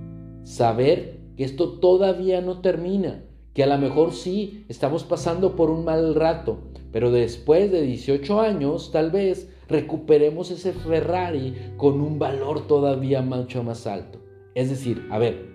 saber 0.50 1.20
que 1.36 1.44
esto 1.44 1.78
todavía 1.78 2.40
no 2.40 2.60
termina, 2.60 3.22
que 3.54 3.62
a 3.62 3.66
lo 3.66 3.78
mejor 3.78 4.12
sí 4.12 4.64
estamos 4.68 5.04
pasando 5.04 5.54
por 5.54 5.70
un 5.70 5.84
mal 5.84 6.14
rato, 6.14 6.58
pero 6.92 7.12
después 7.12 7.70
de 7.70 7.82
18 7.82 8.40
años 8.40 8.90
tal 8.90 9.10
vez 9.10 9.48
recuperemos 9.68 10.50
ese 10.50 10.72
Ferrari 10.72 11.54
con 11.76 12.00
un 12.00 12.18
valor 12.18 12.66
todavía 12.66 13.22
mucho 13.22 13.62
más 13.62 13.86
alto. 13.86 14.18
Es 14.54 14.70
decir, 14.70 15.06
a 15.10 15.18
ver, 15.18 15.46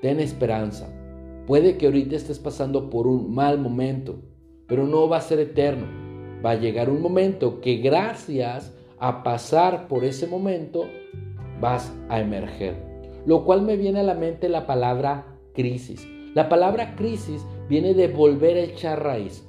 ten 0.00 0.20
esperanza, 0.20 0.88
Puede 1.48 1.78
que 1.78 1.86
ahorita 1.86 2.14
estés 2.14 2.38
pasando 2.38 2.90
por 2.90 3.06
un 3.06 3.34
mal 3.34 3.58
momento, 3.58 4.20
pero 4.66 4.86
no 4.86 5.08
va 5.08 5.16
a 5.16 5.22
ser 5.22 5.38
eterno. 5.38 5.86
Va 6.44 6.50
a 6.50 6.56
llegar 6.56 6.90
un 6.90 7.00
momento 7.00 7.62
que 7.62 7.78
gracias 7.78 8.74
a 8.98 9.22
pasar 9.22 9.88
por 9.88 10.04
ese 10.04 10.26
momento 10.26 10.84
vas 11.58 11.90
a 12.10 12.20
emerger. 12.20 12.87
Lo 13.26 13.44
cual 13.44 13.62
me 13.62 13.76
viene 13.76 14.00
a 14.00 14.04
la 14.04 14.14
mente 14.14 14.48
la 14.48 14.66
palabra 14.66 15.38
crisis. 15.54 16.06
La 16.34 16.48
palabra 16.48 16.94
crisis 16.94 17.44
viene 17.68 17.94
de 17.94 18.08
volver 18.08 18.56
a 18.56 18.62
echar 18.62 19.02
raíz. 19.02 19.44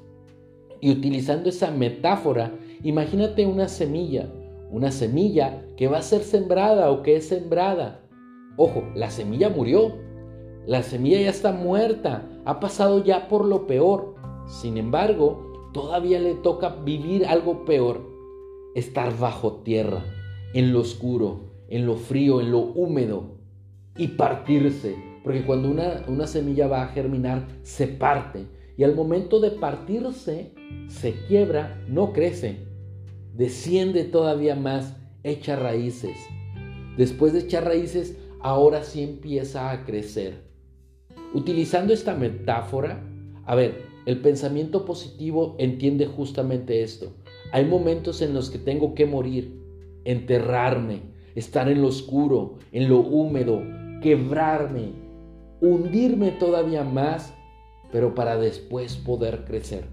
Y 0.82 0.92
utilizando 0.92 1.50
esa 1.50 1.72
metáfora, 1.72 2.52
imagínate 2.84 3.46
una 3.46 3.68
semilla, 3.68 4.28
una 4.72 4.92
semilla 4.92 5.62
que 5.78 5.88
va 5.88 6.00
a 6.00 6.02
ser 6.02 6.22
sembrada 6.22 6.90
o 6.90 7.04
que 7.04 7.18
es 7.18 7.28
sembrada. 7.28 8.02
Ojo, 8.58 8.84
la 8.96 9.12
semilla 9.12 9.50
murió, 9.50 9.94
la 10.66 10.84
semilla 10.84 11.22
ya 11.22 11.30
está 11.30 11.52
muerta, 11.52 12.28
ha 12.46 12.60
pasado 12.60 13.04
ya 13.04 13.28
por 13.28 13.46
lo 13.46 13.68
peor. 13.68 14.16
Sin 14.48 14.78
embargo, 14.78 15.70
todavía 15.74 16.20
le 16.20 16.34
toca 16.36 16.70
vivir 16.70 17.26
algo 17.26 17.66
peor, 17.66 18.02
estar 18.74 19.18
bajo 19.18 19.58
tierra, 19.64 20.04
en 20.54 20.74
lo 20.74 20.80
oscuro, 20.80 21.42
en 21.68 21.86
lo 21.86 21.96
frío, 21.96 22.42
en 22.42 22.52
lo 22.52 22.60
húmedo 22.60 23.39
y 24.00 24.08
partirse. 24.08 24.96
Porque 25.24 25.46
cuando 25.46 25.70
una, 25.70 26.06
una 26.08 26.26
semilla 26.26 26.68
va 26.68 26.84
a 26.84 26.88
germinar, 26.88 27.46
se 27.62 27.86
parte. 27.86 28.46
Y 28.78 28.84
al 28.84 28.96
momento 28.96 29.40
de 29.42 29.52
partirse, 29.52 30.54
se 30.88 31.14
quiebra, 31.28 31.84
no 31.88 32.14
crece. 32.14 32.58
Desciende 33.36 34.06
todavía 34.06 34.56
más, 34.56 34.96
echa 35.24 35.58
raíces. 35.58 36.18
Después 36.98 37.34
de 37.34 37.40
echar 37.40 37.66
raíces, 37.66 38.18
ahora 38.40 38.84
sí 38.84 39.04
empieza 39.04 39.70
a 39.70 39.84
crecer. 39.84 40.44
Utilizando 41.34 41.94
esta 41.94 42.16
metáfora, 42.16 43.04
a 43.46 43.56
ver, 43.56 43.84
el 44.06 44.22
pensamiento 44.22 44.86
positivo 44.86 45.56
entiende 45.60 46.08
justamente 46.08 46.84
esto. 46.84 47.12
Hay 47.52 47.66
momentos 47.66 48.22
en 48.22 48.34
los 48.34 48.50
que 48.50 48.60
tengo 48.60 48.96
que 48.96 49.06
morir, 49.06 49.62
enterrarme, 50.06 51.02
estar 51.36 51.70
en 51.70 51.82
lo 51.82 51.88
oscuro, 51.88 52.58
en 52.72 52.90
lo 52.90 53.00
húmedo, 53.00 53.62
quebrarme, 54.02 54.92
hundirme 55.62 56.32
todavía 56.32 56.84
más, 56.84 57.34
pero 57.92 58.16
para 58.16 58.38
después 58.38 58.96
poder 58.98 59.46
crecer. 59.46 59.86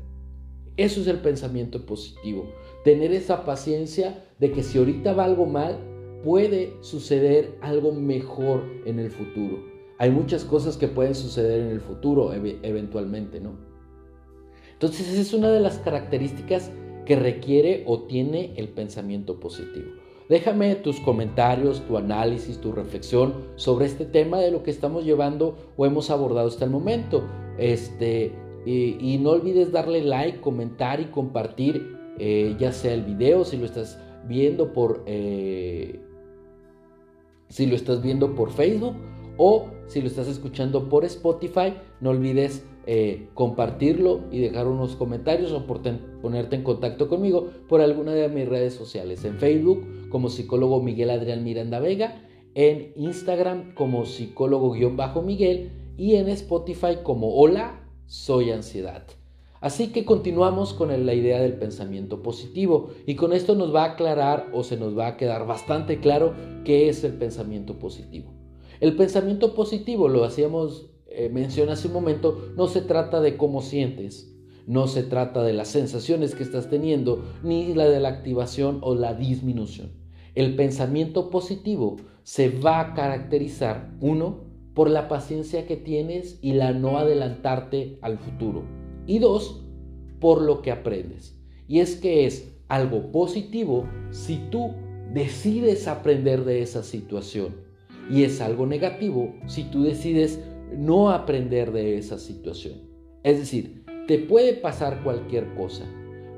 Eso 0.77 1.01
es 1.01 1.07
el 1.07 1.21
pensamiento 1.21 1.87
positivo. 1.87 2.47
Tener 2.85 3.13
esa 3.13 3.45
paciencia 3.45 4.25
de 4.39 4.53
que 4.53 4.63
si 4.63 4.79
ahorita 4.79 5.15
va 5.15 5.25
algo 5.25 5.47
mal, 5.47 5.79
puede 6.23 6.75
suceder 6.83 7.57
algo 7.63 7.93
mejor 7.93 8.63
en 8.85 8.99
el 8.99 9.11
futuro. 9.11 9.65
Hay 9.99 10.11
muchas 10.11 10.45
cosas 10.45 10.77
que 10.77 10.89
pueden 10.89 11.15
suceder 11.15 11.61
en 11.61 11.69
el 11.69 11.81
futuro 11.81 12.33
eventualmente, 12.35 13.41
¿no? 13.41 13.57
Entonces 14.73 15.09
es 15.17 15.33
una 15.33 15.51
de 15.51 15.61
las 15.61 15.79
características 15.79 16.71
que 17.07 17.17
requiere 17.17 17.85
o 17.87 18.03
tiene 18.03 18.53
el 18.57 18.69
pensamiento 18.69 19.41
positivo. 19.41 19.93
Déjame 20.29 20.75
tus 20.77 20.99
comentarios, 21.01 21.87
tu 21.87 21.97
análisis, 21.97 22.61
tu 22.61 22.73
reflexión 22.73 23.35
sobre 23.55 23.87
este 23.87 24.05
tema 24.05 24.41
de 24.41 24.51
lo 24.51 24.63
que 24.63 24.71
estamos 24.71 25.05
llevando 25.05 25.57
o 25.77 25.87
hemos 25.87 26.11
abordado 26.11 26.49
hasta 26.49 26.65
el 26.65 26.71
momento. 26.71 27.25
Este, 27.59 28.33
y, 28.65 29.19
no 29.23 29.31
olvides 29.31 29.71
darle 29.71 30.03
like, 30.03 30.41
comentar 30.41 31.01
y 31.01 31.05
compartir 31.07 31.97
eh, 32.19 32.57
ya 32.59 32.73
sea 32.73 32.95
el 32.95 33.03
video, 33.03 33.45
si 33.45 33.57
lo 33.57 33.67
estás 33.67 34.01
viendo 34.27 34.73
por 34.73 35.05
eh, 35.07 36.01
si 37.49 37.67
lo 37.67 37.77
estás 37.77 38.03
viendo 38.03 38.35
por 38.35 38.51
Facebook 38.51 38.97
o 39.37 39.69
si 39.87 40.01
lo 40.01 40.09
estás 40.09 40.27
escuchando 40.27 40.89
por 40.89 41.05
Spotify, 41.05 41.75
no 42.01 42.11
olvides 42.11 42.65
eh, 42.87 43.29
compartirlo 43.35 44.21
y 44.31 44.39
dejar 44.39 44.69
unos 44.69 44.95
comentarios 44.95 45.51
o 45.51 45.67
ponerte 46.23 46.55
en 46.55 46.63
contacto 46.63 47.09
conmigo 47.09 47.49
por 47.69 47.81
alguna 47.81 48.13
de 48.13 48.29
mis 48.29 48.49
redes 48.49 48.75
sociales. 48.75 49.25
En 49.25 49.39
Facebook 49.39 50.09
como 50.09 50.29
psicólogo 50.29 50.81
Miguel 50.81 51.11
Adrián 51.11 51.43
Miranda 51.43 51.81
Vega, 51.81 52.23
en 52.55 52.93
Instagram 52.95 53.75
como 53.75 54.07
psicólogo-miguel 54.07 55.73
y 55.99 56.15
en 56.15 56.29
Spotify 56.29 56.99
como 57.03 57.35
Hola, 57.35 57.87
soy 58.07 58.53
ansiedad. 58.53 59.03
Así 59.61 59.89
que 59.89 60.05
continuamos 60.05 60.73
con 60.73 61.07
la 61.07 61.15
idea 61.15 61.41
del 61.41 61.55
pensamiento 61.55 62.23
positivo 62.23 62.91
y 63.05 63.17
con 63.17 63.33
esto 63.33 63.55
nos 63.55 63.75
va 63.75 63.85
a 63.85 63.93
aclarar 63.93 64.49
o 64.53 64.63
se 64.63 64.77
nos 64.77 64.97
va 64.97 65.09
a 65.09 65.17
quedar 65.17 65.47
bastante 65.47 65.99
claro 65.99 66.35
qué 66.65 66.89
es 66.89 67.03
el 67.05 67.15
pensamiento 67.15 67.79
positivo. 67.79 68.33
El 68.79 68.95
pensamiento 68.95 69.55
positivo, 69.55 70.09
lo 70.09 70.25
hacíamos 70.25 70.91
eh, 71.19 71.31
mención 71.31 71.71
hace 71.71 71.89
un 71.89 71.95
momento, 71.95 72.53
no 72.57 72.69
se 72.69 72.83
trata 72.83 73.23
de 73.23 73.39
cómo 73.39 73.63
sientes, 73.63 74.37
no 74.67 74.87
se 74.87 75.03
trata 75.03 75.43
de 75.43 75.55
las 75.55 75.69
sensaciones 75.69 76.35
que 76.35 76.43
estás 76.43 76.69
teniendo, 76.69 77.25
ni 77.43 77.73
la 77.73 77.89
de 77.89 78.01
la 78.01 78.11
activación 78.11 78.81
o 78.83 78.95
la 78.95 79.15
disminución. 79.15 79.93
El 80.35 80.57
pensamiento 80.57 81.31
positivo 81.31 81.97
se 82.23 82.51
va 82.51 82.81
a 82.81 82.93
caracterizar, 82.93 83.97
uno, 84.03 84.45
por 84.75 84.91
la 84.91 85.09
paciencia 85.09 85.67
que 85.67 85.79
tienes 85.79 86.39
y 86.43 86.53
la 86.53 86.75
no 86.75 86.99
adelantarte 86.99 87.99
al 88.03 88.19
futuro. 88.19 88.65
Y 89.07 89.19
dos, 89.19 89.65
por 90.21 90.43
lo 90.43 90.61
que 90.61 90.71
aprendes. 90.71 91.41
Y 91.67 91.79
es 91.79 91.97
que 91.97 92.27
es 92.27 92.53
algo 92.69 93.11
positivo 93.11 93.89
si 94.11 94.37
tú 94.51 94.75
decides 95.15 95.89
aprender 95.89 96.45
de 96.45 96.61
esa 96.61 96.83
situación. 96.83 97.55
Y 98.11 98.25
es 98.25 98.43
algo 98.43 98.67
negativo 98.67 99.35
si 99.47 99.65
tú 99.65 99.83
decides 99.83 100.41
no 100.75 101.11
aprender 101.11 101.73
de 101.73 101.99
esa 101.99 102.19
situación. 102.19 102.81
Es 103.23 103.39
decir, 103.39 103.85
te 104.07 104.19
puede 104.19 104.55
pasar 104.55 105.03
cualquier 105.03 105.55
cosa, 105.55 105.85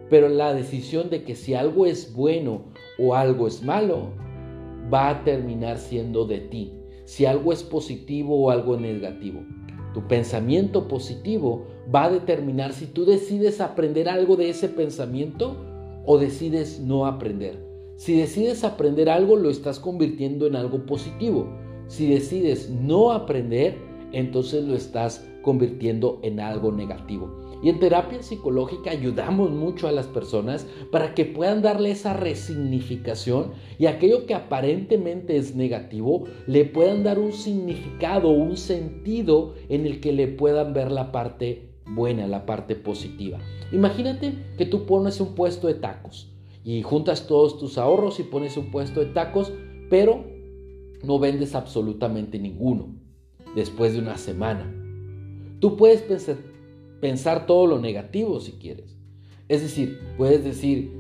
pero 0.09 0.29
la 0.29 0.55
decisión 0.55 1.11
de 1.11 1.23
que 1.23 1.35
si 1.35 1.55
algo 1.55 1.87
es 1.87 2.15
bueno 2.15 2.65
o 2.99 3.15
algo 3.15 3.47
es 3.47 3.63
malo 3.63 4.13
va 4.93 5.11
a 5.11 5.25
terminar 5.25 5.79
siendo 5.79 6.27
de 6.27 6.41
ti. 6.41 6.73
Si 7.05 7.27
algo 7.27 7.53
es 7.53 7.63
positivo 7.63 8.45
o 8.45 8.51
algo 8.51 8.77
negativo. 8.77 9.41
Tu 9.95 10.07
pensamiento 10.07 10.89
positivo 10.89 11.67
va 11.95 12.05
a 12.05 12.11
determinar 12.11 12.73
si 12.73 12.87
tú 12.87 13.05
decides 13.05 13.61
aprender 13.61 14.09
algo 14.09 14.37
de 14.37 14.51
ese 14.51 14.69
pensamiento 14.69 15.57
o 16.05 16.19
decides 16.19 16.81
no 16.81 17.07
aprender. 17.07 17.67
Si 17.97 18.17
decides 18.17 18.63
aprender 18.65 19.11
algo, 19.11 19.37
lo 19.37 19.51
estás 19.51 19.81
convirtiendo 19.81 20.47
en 20.47 20.57
algo 20.57 20.87
positivo. 20.87 21.49
Si 21.89 22.09
decides 22.09 22.71
no 22.71 23.13
aprender, 23.13 23.88
entonces 24.13 24.65
lo 24.65 24.75
estás 24.75 25.27
convirtiendo 25.43 26.21
en 26.23 26.41
algo 26.41 26.73
negativo. 26.73 27.49
Y 27.63 27.71
en 27.71 27.81
terapia 27.81 28.23
psicológica 28.23 28.91
ayudamos 28.91 29.51
mucho 29.51 29.89
a 29.89 29.93
las 29.93 30.07
personas 30.07 30.67
para 30.93 31.15
que 31.15 31.25
puedan 31.25 31.61
darle 31.61 31.91
esa 31.91 32.13
resignificación 32.13 33.53
y 33.79 33.87
aquello 33.87 34.27
que 34.27 34.35
aparentemente 34.35 35.37
es 35.37 35.57
negativo, 35.57 36.25
le 36.47 36.65
puedan 36.65 37.03
dar 37.03 37.19
un 37.19 37.33
significado, 37.33 38.29
un 38.31 38.57
sentido 38.57 39.55
en 39.69 39.87
el 39.87 40.01
que 40.01 40.13
le 40.13 40.29
puedan 40.29 40.73
ver 40.73 40.93
la 40.93 41.11
parte 41.11 41.71
buena, 41.85 42.29
la 42.29 42.47
parte 42.47 42.77
positiva. 42.77 43.39
Imagínate 43.73 44.35
que 44.57 44.67
tú 44.67 44.87
pones 44.87 45.21
un 45.21 45.35
puesto 45.35 45.67
de 45.67 45.75
tacos 45.75 46.31
y 46.63 46.83
juntas 46.83 47.27
todos 47.27 47.59
tus 47.59 47.77
ahorros 47.77 48.21
y 48.21 48.23
pones 48.23 48.57
un 48.57 48.71
puesto 48.71 49.01
de 49.01 49.07
tacos, 49.07 49.53
pero 49.91 50.25
no 51.03 51.19
vendes 51.19 51.57
absolutamente 51.57 52.39
ninguno 52.39 53.08
después 53.59 53.93
de 53.93 53.99
una 53.99 54.17
semana. 54.17 54.73
Tú 55.61 55.77
puedes 55.77 56.05
pensar, 57.01 57.47
todo 57.47 57.67
lo 57.67 57.79
negativo 57.79 58.41
si 58.41 58.53
quieres. 58.53 58.97
Es 59.49 59.63
decir, 59.63 59.99
puedes 60.17 60.45
decir 60.45 60.93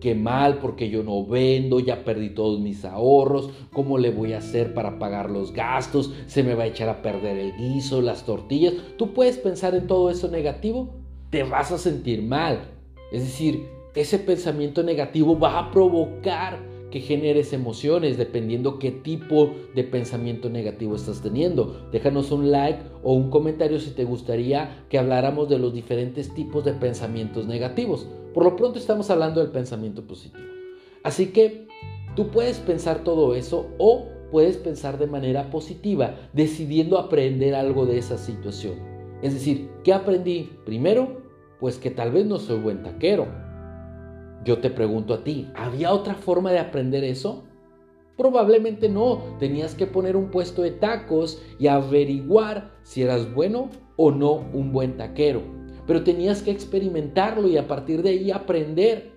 que 0.00 0.14
mal 0.14 0.58
porque 0.58 0.88
yo 0.88 1.02
no 1.02 1.26
vendo, 1.26 1.80
ya 1.80 2.04
perdí 2.04 2.30
todos 2.30 2.60
mis 2.60 2.84
ahorros, 2.84 3.50
¿cómo 3.72 3.98
le 3.98 4.10
voy 4.10 4.32
a 4.32 4.38
hacer 4.38 4.74
para 4.74 4.98
pagar 4.98 5.30
los 5.30 5.52
gastos? 5.52 6.12
Se 6.26 6.42
me 6.42 6.54
va 6.54 6.64
a 6.64 6.68
echar 6.68 6.88
a 6.88 7.02
perder 7.02 7.38
el 7.38 7.56
guiso, 7.56 8.00
las 8.00 8.24
tortillas. 8.24 8.74
Tú 8.96 9.12
puedes 9.12 9.38
pensar 9.38 9.74
en 9.74 9.86
todo 9.86 10.10
eso 10.10 10.28
negativo, 10.28 10.94
te 11.30 11.42
vas 11.42 11.72
a 11.72 11.78
sentir 11.78 12.22
mal. 12.22 12.60
Es 13.12 13.22
decir, 13.22 13.68
ese 13.94 14.18
pensamiento 14.18 14.82
negativo 14.82 15.38
va 15.38 15.58
a 15.58 15.70
provocar 15.70 16.58
que 16.96 17.02
generes 17.02 17.52
emociones 17.52 18.16
dependiendo 18.16 18.78
qué 18.78 18.90
tipo 18.90 19.50
de 19.74 19.84
pensamiento 19.84 20.48
negativo 20.48 20.96
estás 20.96 21.20
teniendo. 21.20 21.86
Déjanos 21.92 22.30
un 22.30 22.50
like 22.50 22.80
o 23.02 23.12
un 23.12 23.28
comentario 23.28 23.78
si 23.78 23.90
te 23.90 24.04
gustaría 24.04 24.86
que 24.88 24.98
habláramos 24.98 25.50
de 25.50 25.58
los 25.58 25.74
diferentes 25.74 26.32
tipos 26.32 26.64
de 26.64 26.72
pensamientos 26.72 27.46
negativos. 27.46 28.08
Por 28.32 28.44
lo 28.44 28.56
pronto 28.56 28.78
estamos 28.78 29.10
hablando 29.10 29.42
del 29.42 29.50
pensamiento 29.50 30.06
positivo. 30.06 30.46
Así 31.02 31.26
que 31.26 31.66
tú 32.14 32.28
puedes 32.28 32.60
pensar 32.60 33.04
todo 33.04 33.34
eso 33.34 33.66
o 33.76 34.06
puedes 34.30 34.56
pensar 34.56 34.96
de 34.96 35.06
manera 35.06 35.50
positiva, 35.50 36.14
decidiendo 36.32 36.96
aprender 36.96 37.54
algo 37.54 37.84
de 37.84 37.98
esa 37.98 38.16
situación. 38.16 38.76
Es 39.20 39.34
decir, 39.34 39.68
¿qué 39.84 39.92
aprendí? 39.92 40.48
Primero, 40.64 41.20
pues 41.60 41.76
que 41.76 41.90
tal 41.90 42.10
vez 42.10 42.24
no 42.24 42.38
soy 42.38 42.58
buen 42.58 42.82
taquero 42.82 43.45
yo 44.44 44.58
te 44.58 44.70
pregunto 44.70 45.14
a 45.14 45.24
ti, 45.24 45.48
¿había 45.54 45.92
otra 45.92 46.14
forma 46.14 46.52
de 46.52 46.58
aprender 46.58 47.04
eso? 47.04 47.44
Probablemente 48.16 48.88
no, 48.88 49.22
tenías 49.38 49.74
que 49.74 49.86
poner 49.86 50.16
un 50.16 50.30
puesto 50.30 50.62
de 50.62 50.70
tacos 50.70 51.42
y 51.58 51.66
averiguar 51.66 52.72
si 52.82 53.02
eras 53.02 53.32
bueno 53.34 53.70
o 53.96 54.10
no 54.10 54.46
un 54.52 54.72
buen 54.72 54.96
taquero. 54.96 55.42
Pero 55.86 56.02
tenías 56.02 56.42
que 56.42 56.50
experimentarlo 56.50 57.46
y 57.48 57.58
a 57.58 57.68
partir 57.68 58.02
de 58.02 58.10
ahí 58.10 58.30
aprender. 58.30 59.12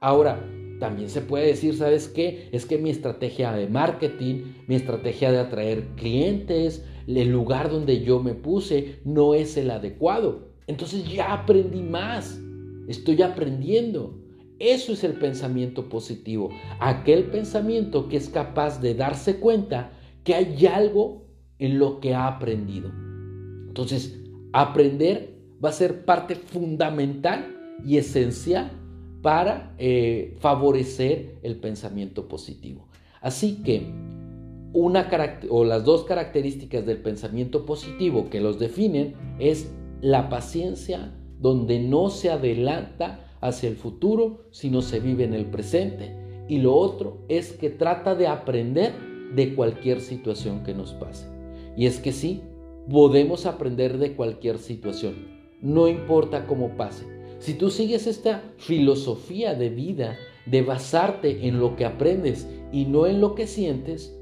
Ahora, 0.00 0.42
también 0.80 1.10
se 1.10 1.20
puede 1.20 1.46
decir, 1.46 1.76
¿sabes 1.76 2.08
qué? 2.08 2.48
Es 2.50 2.66
que 2.66 2.78
mi 2.78 2.90
estrategia 2.90 3.52
de 3.52 3.68
marketing, 3.68 4.54
mi 4.66 4.74
estrategia 4.74 5.30
de 5.30 5.38
atraer 5.38 5.86
clientes, 5.94 6.84
el 7.06 7.28
lugar 7.30 7.70
donde 7.70 8.02
yo 8.02 8.20
me 8.20 8.34
puse 8.34 8.98
no 9.04 9.34
es 9.34 9.56
el 9.56 9.70
adecuado. 9.70 10.48
Entonces 10.66 11.04
ya 11.08 11.32
aprendí 11.32 11.82
más, 11.82 12.40
estoy 12.88 13.22
aprendiendo. 13.22 14.21
Eso 14.62 14.92
es 14.92 15.02
el 15.02 15.14
pensamiento 15.14 15.88
positivo, 15.88 16.50
aquel 16.78 17.24
pensamiento 17.24 18.08
que 18.08 18.16
es 18.16 18.28
capaz 18.28 18.80
de 18.80 18.94
darse 18.94 19.40
cuenta 19.40 19.90
que 20.22 20.36
hay 20.36 20.66
algo 20.66 21.24
en 21.58 21.80
lo 21.80 21.98
que 21.98 22.14
ha 22.14 22.28
aprendido. 22.28 22.88
Entonces, 23.66 24.20
aprender 24.52 25.34
va 25.62 25.70
a 25.70 25.72
ser 25.72 26.04
parte 26.04 26.36
fundamental 26.36 27.56
y 27.84 27.96
esencial 27.96 28.70
para 29.20 29.74
eh, 29.78 30.36
favorecer 30.38 31.40
el 31.42 31.56
pensamiento 31.56 32.28
positivo. 32.28 32.86
Así 33.20 33.64
que 33.64 33.92
una 34.72 35.10
o 35.50 35.64
las 35.64 35.84
dos 35.84 36.04
características 36.04 36.86
del 36.86 36.98
pensamiento 36.98 37.66
positivo 37.66 38.30
que 38.30 38.40
los 38.40 38.60
definen 38.60 39.16
es 39.40 39.72
la 40.00 40.28
paciencia 40.28 41.12
donde 41.40 41.80
no 41.80 42.10
se 42.10 42.30
adelanta 42.30 43.28
hacia 43.42 43.68
el 43.68 43.76
futuro, 43.76 44.46
sino 44.50 44.80
se 44.80 45.00
vive 45.00 45.24
en 45.24 45.34
el 45.34 45.46
presente. 45.46 46.16
Y 46.48 46.58
lo 46.58 46.74
otro 46.74 47.18
es 47.28 47.52
que 47.52 47.68
trata 47.68 48.14
de 48.14 48.26
aprender 48.26 48.92
de 49.34 49.54
cualquier 49.54 50.00
situación 50.00 50.62
que 50.62 50.74
nos 50.74 50.92
pase. 50.94 51.26
Y 51.76 51.86
es 51.86 52.00
que 52.00 52.12
sí, 52.12 52.42
podemos 52.90 53.46
aprender 53.46 53.98
de 53.98 54.14
cualquier 54.14 54.58
situación, 54.58 55.14
no 55.60 55.88
importa 55.88 56.46
cómo 56.46 56.76
pase. 56.76 57.06
Si 57.38 57.54
tú 57.54 57.70
sigues 57.70 58.06
esta 58.06 58.42
filosofía 58.56 59.54
de 59.54 59.68
vida, 59.68 60.16
de 60.46 60.62
basarte 60.62 61.46
en 61.46 61.60
lo 61.60 61.76
que 61.76 61.84
aprendes 61.84 62.48
y 62.72 62.84
no 62.84 63.06
en 63.06 63.20
lo 63.20 63.34
que 63.34 63.46
sientes, 63.46 64.16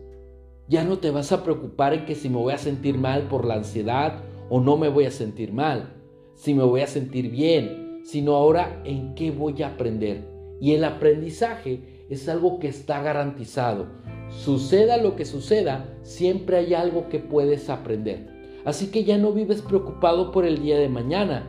ya 0.69 0.85
no 0.85 0.99
te 0.99 1.11
vas 1.11 1.33
a 1.33 1.43
preocupar 1.43 1.95
en 1.95 2.05
que 2.05 2.15
si 2.15 2.29
me 2.29 2.37
voy 2.37 2.53
a 2.53 2.59
sentir 2.59 2.97
mal 2.97 3.29
por 3.29 3.45
la 3.45 3.55
ansiedad 3.55 4.23
o 4.49 4.61
no 4.61 4.77
me 4.77 4.89
voy 4.89 5.05
a 5.05 5.11
sentir 5.11 5.53
mal, 5.53 5.95
si 6.35 6.55
me 6.55 6.63
voy 6.63 6.81
a 6.81 6.87
sentir 6.87 7.31
bien, 7.31 7.80
sino 8.11 8.35
ahora 8.35 8.83
en 8.85 9.15
qué 9.15 9.31
voy 9.31 9.63
a 9.63 9.69
aprender. 9.69 10.27
Y 10.61 10.75
el 10.75 10.83
aprendizaje 10.83 12.07
es 12.09 12.29
algo 12.29 12.59
que 12.59 12.67
está 12.67 13.01
garantizado. 13.03 13.87
suceda 14.31 14.97
lo 14.97 15.15
que 15.15 15.25
suceda, 15.25 15.97
siempre 16.03 16.57
hay 16.57 16.75
algo 16.75 17.09
que 17.09 17.21
puedes 17.21 17.71
aprender. 17.71 18.29
Así 18.65 18.89
que 18.89 19.05
ya 19.05 19.17
no 19.17 19.33
vives 19.33 19.63
preocupado 19.63 20.33
por 20.33 20.45
el 20.45 20.61
día 20.61 20.77
de 20.79 20.89
mañana, 20.89 21.49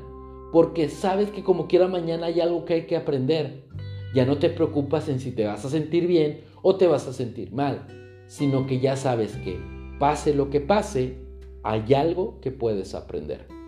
porque 0.51 0.87
sabes 0.87 1.31
que 1.31 1.43
como 1.43 1.67
quiera 1.67 1.87
mañana 1.87 2.27
hay 2.27 2.41
algo 2.41 2.63
que 2.63 2.75
hay 2.75 2.85
que 2.85 2.95
aprender. 2.95 3.63
Ya 4.13 4.25
no 4.27 4.37
te 4.37 4.49
preocupas 4.49 5.09
en 5.09 5.19
si 5.19 5.31
te 5.31 5.47
vas 5.47 5.65
a 5.65 5.69
sentir 5.69 6.05
bien 6.05 6.41
o 6.61 6.75
te 6.75 6.85
vas 6.85 7.07
a 7.07 7.13
sentir 7.13 7.51
mal, 7.51 7.87
sino 8.27 8.67
que 8.67 8.79
ya 8.79 8.95
sabes 8.97 9.35
que 9.37 9.59
pase 9.97 10.35
lo 10.35 10.51
que 10.51 10.61
pase, 10.61 11.17
hay 11.63 11.93
algo 11.95 12.39
que 12.39 12.51
puedes 12.51 12.93
aprender. 12.93 13.60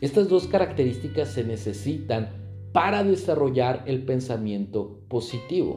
Estas 0.00 0.28
dos 0.30 0.46
características 0.46 1.28
se 1.28 1.44
necesitan 1.44 2.30
para 2.72 3.04
desarrollar 3.04 3.84
el 3.86 4.02
pensamiento 4.04 5.00
positivo. 5.08 5.76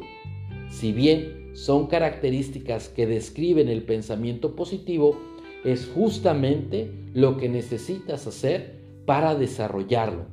Si 0.70 0.94
bien 0.94 1.52
son 1.54 1.88
características 1.88 2.88
que 2.88 3.06
describen 3.06 3.68
el 3.68 3.84
pensamiento 3.84 4.56
positivo, 4.56 5.18
es 5.66 5.92
justamente 5.94 6.90
lo 7.14 7.38
que 7.38 7.50
necesitas 7.50 8.26
hacer 8.26 8.80
para 9.06 9.36
desarrollarlo. 9.36 10.26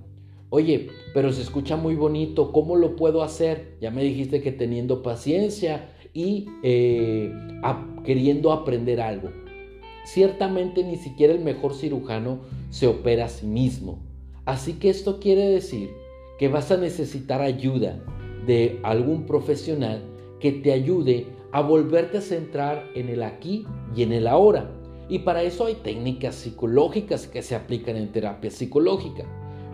Oye, 0.50 0.88
pero 1.12 1.32
se 1.32 1.42
escucha 1.42 1.76
muy 1.76 1.96
bonito, 1.96 2.52
¿cómo 2.52 2.76
lo 2.76 2.96
puedo 2.96 3.22
hacer? 3.22 3.76
Ya 3.80 3.90
me 3.90 4.02
dijiste 4.02 4.40
que 4.40 4.52
teniendo 4.52 5.02
paciencia 5.02 5.90
y 6.12 6.46
eh, 6.62 7.32
queriendo 8.04 8.52
aprender 8.52 9.00
algo. 9.00 9.30
Ciertamente 10.12 10.82
ni 10.82 10.96
siquiera 10.96 11.32
el 11.32 11.38
mejor 11.38 11.72
cirujano 11.72 12.40
se 12.70 12.88
opera 12.88 13.26
a 13.26 13.28
sí 13.28 13.46
mismo. 13.46 14.00
Así 14.44 14.72
que 14.72 14.90
esto 14.90 15.20
quiere 15.20 15.46
decir 15.46 15.90
que 16.36 16.48
vas 16.48 16.72
a 16.72 16.76
necesitar 16.76 17.40
ayuda 17.40 18.02
de 18.44 18.80
algún 18.82 19.24
profesional 19.24 20.02
que 20.40 20.50
te 20.50 20.72
ayude 20.72 21.28
a 21.52 21.60
volverte 21.60 22.18
a 22.18 22.22
centrar 22.22 22.88
en 22.96 23.08
el 23.08 23.22
aquí 23.22 23.64
y 23.94 24.02
en 24.02 24.12
el 24.12 24.26
ahora. 24.26 24.72
Y 25.08 25.20
para 25.20 25.44
eso 25.44 25.66
hay 25.66 25.76
técnicas 25.76 26.34
psicológicas 26.34 27.28
que 27.28 27.42
se 27.42 27.54
aplican 27.54 27.94
en 27.94 28.10
terapia 28.10 28.50
psicológica. 28.50 29.22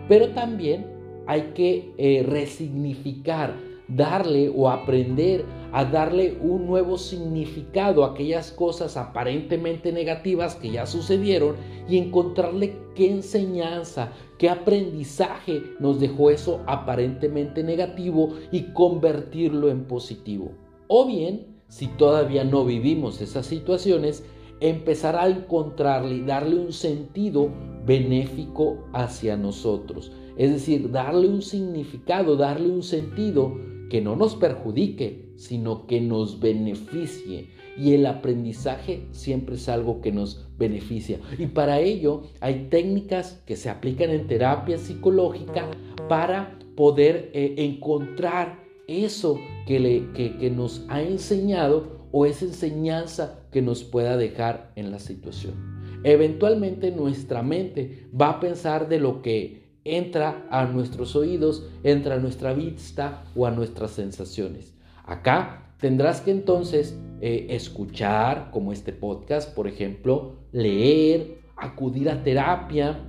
Pero 0.07 0.29
también 0.35 0.85
hay 1.25 1.53
que 1.55 1.93
eh, 1.97 2.23
resignificar, 2.23 3.55
darle 3.87 4.51
o 4.53 4.69
aprender 4.69 5.45
a 5.71 5.85
darle 5.85 6.37
un 6.41 6.65
nuevo 6.65 6.97
significado 6.97 8.03
a 8.03 8.11
aquellas 8.11 8.51
cosas 8.51 8.97
aparentemente 8.97 9.91
negativas 9.91 10.55
que 10.55 10.71
ya 10.71 10.85
sucedieron 10.85 11.55
y 11.87 11.97
encontrarle 11.97 12.77
qué 12.95 13.11
enseñanza, 13.11 14.11
qué 14.37 14.49
aprendizaje 14.49 15.61
nos 15.79 15.99
dejó 15.99 16.29
eso 16.29 16.61
aparentemente 16.67 17.63
negativo 17.63 18.33
y 18.51 18.73
convertirlo 18.73 19.69
en 19.69 19.85
positivo. 19.85 20.51
O 20.87 21.05
bien, 21.05 21.57
si 21.67 21.87
todavía 21.87 22.43
no 22.43 22.65
vivimos 22.65 23.21
esas 23.21 23.45
situaciones, 23.45 24.23
empezar 24.59 25.15
a 25.15 25.27
encontrarle 25.27 26.15
y 26.15 26.21
darle 26.21 26.55
un 26.55 26.73
sentido 26.73 27.49
benéfico 27.85 28.85
hacia 28.93 29.37
nosotros. 29.37 30.11
Es 30.37 30.51
decir, 30.51 30.91
darle 30.91 31.27
un 31.27 31.41
significado, 31.41 32.35
darle 32.35 32.69
un 32.69 32.83
sentido 32.83 33.53
que 33.89 34.01
no 34.01 34.15
nos 34.15 34.35
perjudique, 34.35 35.31
sino 35.35 35.87
que 35.87 36.01
nos 36.01 36.39
beneficie. 36.39 37.49
Y 37.77 37.93
el 37.93 38.05
aprendizaje 38.05 39.07
siempre 39.11 39.55
es 39.55 39.69
algo 39.69 40.01
que 40.01 40.11
nos 40.11 40.47
beneficia. 40.57 41.19
Y 41.37 41.47
para 41.47 41.79
ello 41.79 42.23
hay 42.39 42.67
técnicas 42.69 43.41
que 43.45 43.55
se 43.55 43.69
aplican 43.69 44.09
en 44.09 44.27
terapia 44.27 44.77
psicológica 44.77 45.69
para 46.09 46.57
poder 46.75 47.31
eh, 47.33 47.55
encontrar 47.57 48.63
eso 48.87 49.39
que, 49.65 49.79
le, 49.79 50.11
que 50.13 50.49
nos 50.49 50.85
ha 50.89 51.01
enseñado 51.03 52.07
o 52.11 52.25
esa 52.25 52.45
enseñanza 52.45 53.47
que 53.51 53.61
nos 53.61 53.83
pueda 53.83 54.17
dejar 54.17 54.71
en 54.75 54.91
la 54.91 54.99
situación. 54.99 55.77
Eventualmente 56.03 56.91
nuestra 56.91 57.43
mente 57.43 58.07
va 58.19 58.29
a 58.29 58.39
pensar 58.39 58.87
de 58.87 58.99
lo 58.99 59.21
que 59.21 59.66
entra 59.95 60.45
a 60.49 60.65
nuestros 60.65 61.15
oídos, 61.15 61.67
entra 61.83 62.15
a 62.15 62.19
nuestra 62.19 62.53
vista 62.53 63.23
o 63.35 63.45
a 63.45 63.51
nuestras 63.51 63.91
sensaciones. 63.91 64.73
Acá 65.03 65.73
tendrás 65.79 66.21
que 66.21 66.31
entonces 66.31 66.99
eh, 67.21 67.47
escuchar, 67.49 68.49
como 68.51 68.73
este 68.73 68.91
podcast, 68.93 69.53
por 69.53 69.67
ejemplo, 69.67 70.35
leer, 70.51 71.39
acudir 71.55 72.09
a 72.09 72.23
terapia, 72.23 72.99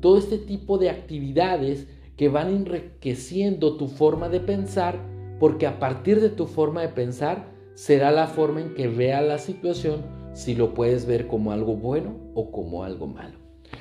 todo 0.00 0.18
este 0.18 0.38
tipo 0.38 0.78
de 0.78 0.90
actividades 0.90 1.86
que 2.16 2.28
van 2.28 2.48
enriqueciendo 2.48 3.76
tu 3.76 3.88
forma 3.88 4.28
de 4.28 4.40
pensar, 4.40 4.98
porque 5.38 5.66
a 5.66 5.78
partir 5.78 6.20
de 6.20 6.30
tu 6.30 6.46
forma 6.46 6.82
de 6.82 6.88
pensar 6.88 7.48
será 7.74 8.10
la 8.10 8.26
forma 8.26 8.60
en 8.60 8.74
que 8.74 8.88
vea 8.88 9.20
la 9.22 9.38
situación 9.38 10.02
si 10.32 10.54
lo 10.54 10.74
puedes 10.74 11.06
ver 11.06 11.26
como 11.26 11.52
algo 11.52 11.76
bueno 11.76 12.16
o 12.34 12.50
como 12.50 12.84
algo 12.84 13.06
malo. 13.06 13.37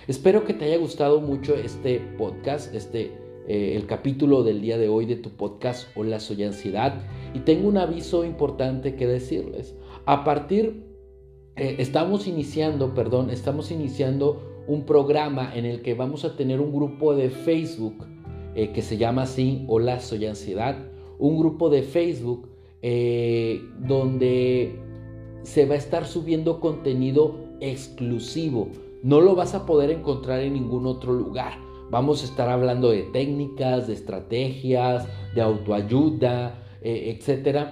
Espero 0.07 0.45
que 0.45 0.53
te 0.53 0.63
haya 0.63 0.77
gustado 0.77 1.19
mucho 1.19 1.53
este 1.55 1.99
podcast, 2.17 2.73
este 2.73 3.11
eh, 3.45 3.75
el 3.75 3.85
capítulo 3.87 4.41
del 4.43 4.61
día 4.61 4.77
de 4.77 4.87
hoy 4.87 5.05
de 5.05 5.17
tu 5.17 5.31
podcast 5.31 5.89
Hola 5.97 6.21
soy 6.21 6.43
ansiedad 6.43 7.01
y 7.33 7.39
tengo 7.39 7.67
un 7.67 7.77
aviso 7.77 8.23
importante 8.23 8.95
que 8.95 9.05
decirles. 9.05 9.75
A 10.05 10.23
partir 10.23 10.85
eh, 11.57 11.75
estamos 11.79 12.25
iniciando, 12.25 12.93
perdón, 12.93 13.31
estamos 13.31 13.69
iniciando 13.69 14.63
un 14.65 14.85
programa 14.85 15.51
en 15.53 15.65
el 15.65 15.81
que 15.81 15.93
vamos 15.93 16.23
a 16.23 16.37
tener 16.37 16.61
un 16.61 16.71
grupo 16.71 17.13
de 17.13 17.29
Facebook 17.29 18.07
eh, 18.55 18.71
que 18.71 18.81
se 18.81 18.95
llama 18.95 19.23
así 19.23 19.65
Hola 19.67 19.99
soy 19.99 20.25
ansiedad, 20.25 20.77
un 21.19 21.37
grupo 21.37 21.69
de 21.69 21.83
Facebook 21.83 22.47
donde 23.81 24.79
se 25.43 25.65
va 25.65 25.73
a 25.73 25.77
estar 25.77 26.05
subiendo 26.05 26.61
contenido 26.61 27.35
exclusivo. 27.59 28.69
No 29.07 29.21
lo 29.21 29.35
vas 29.35 29.55
a 29.55 29.65
poder 29.65 29.89
encontrar 29.89 30.41
en 30.41 30.51
ningún 30.51 30.85
otro 30.85 31.13
lugar. 31.13 31.53
Vamos 31.89 32.21
a 32.21 32.25
estar 32.25 32.49
hablando 32.49 32.91
de 32.91 33.03
técnicas, 33.03 33.87
de 33.87 33.93
estrategias, 33.93 35.07
de 35.33 35.39
autoayuda, 35.39 36.61
eh, 36.81 37.17
etc. 37.17 37.69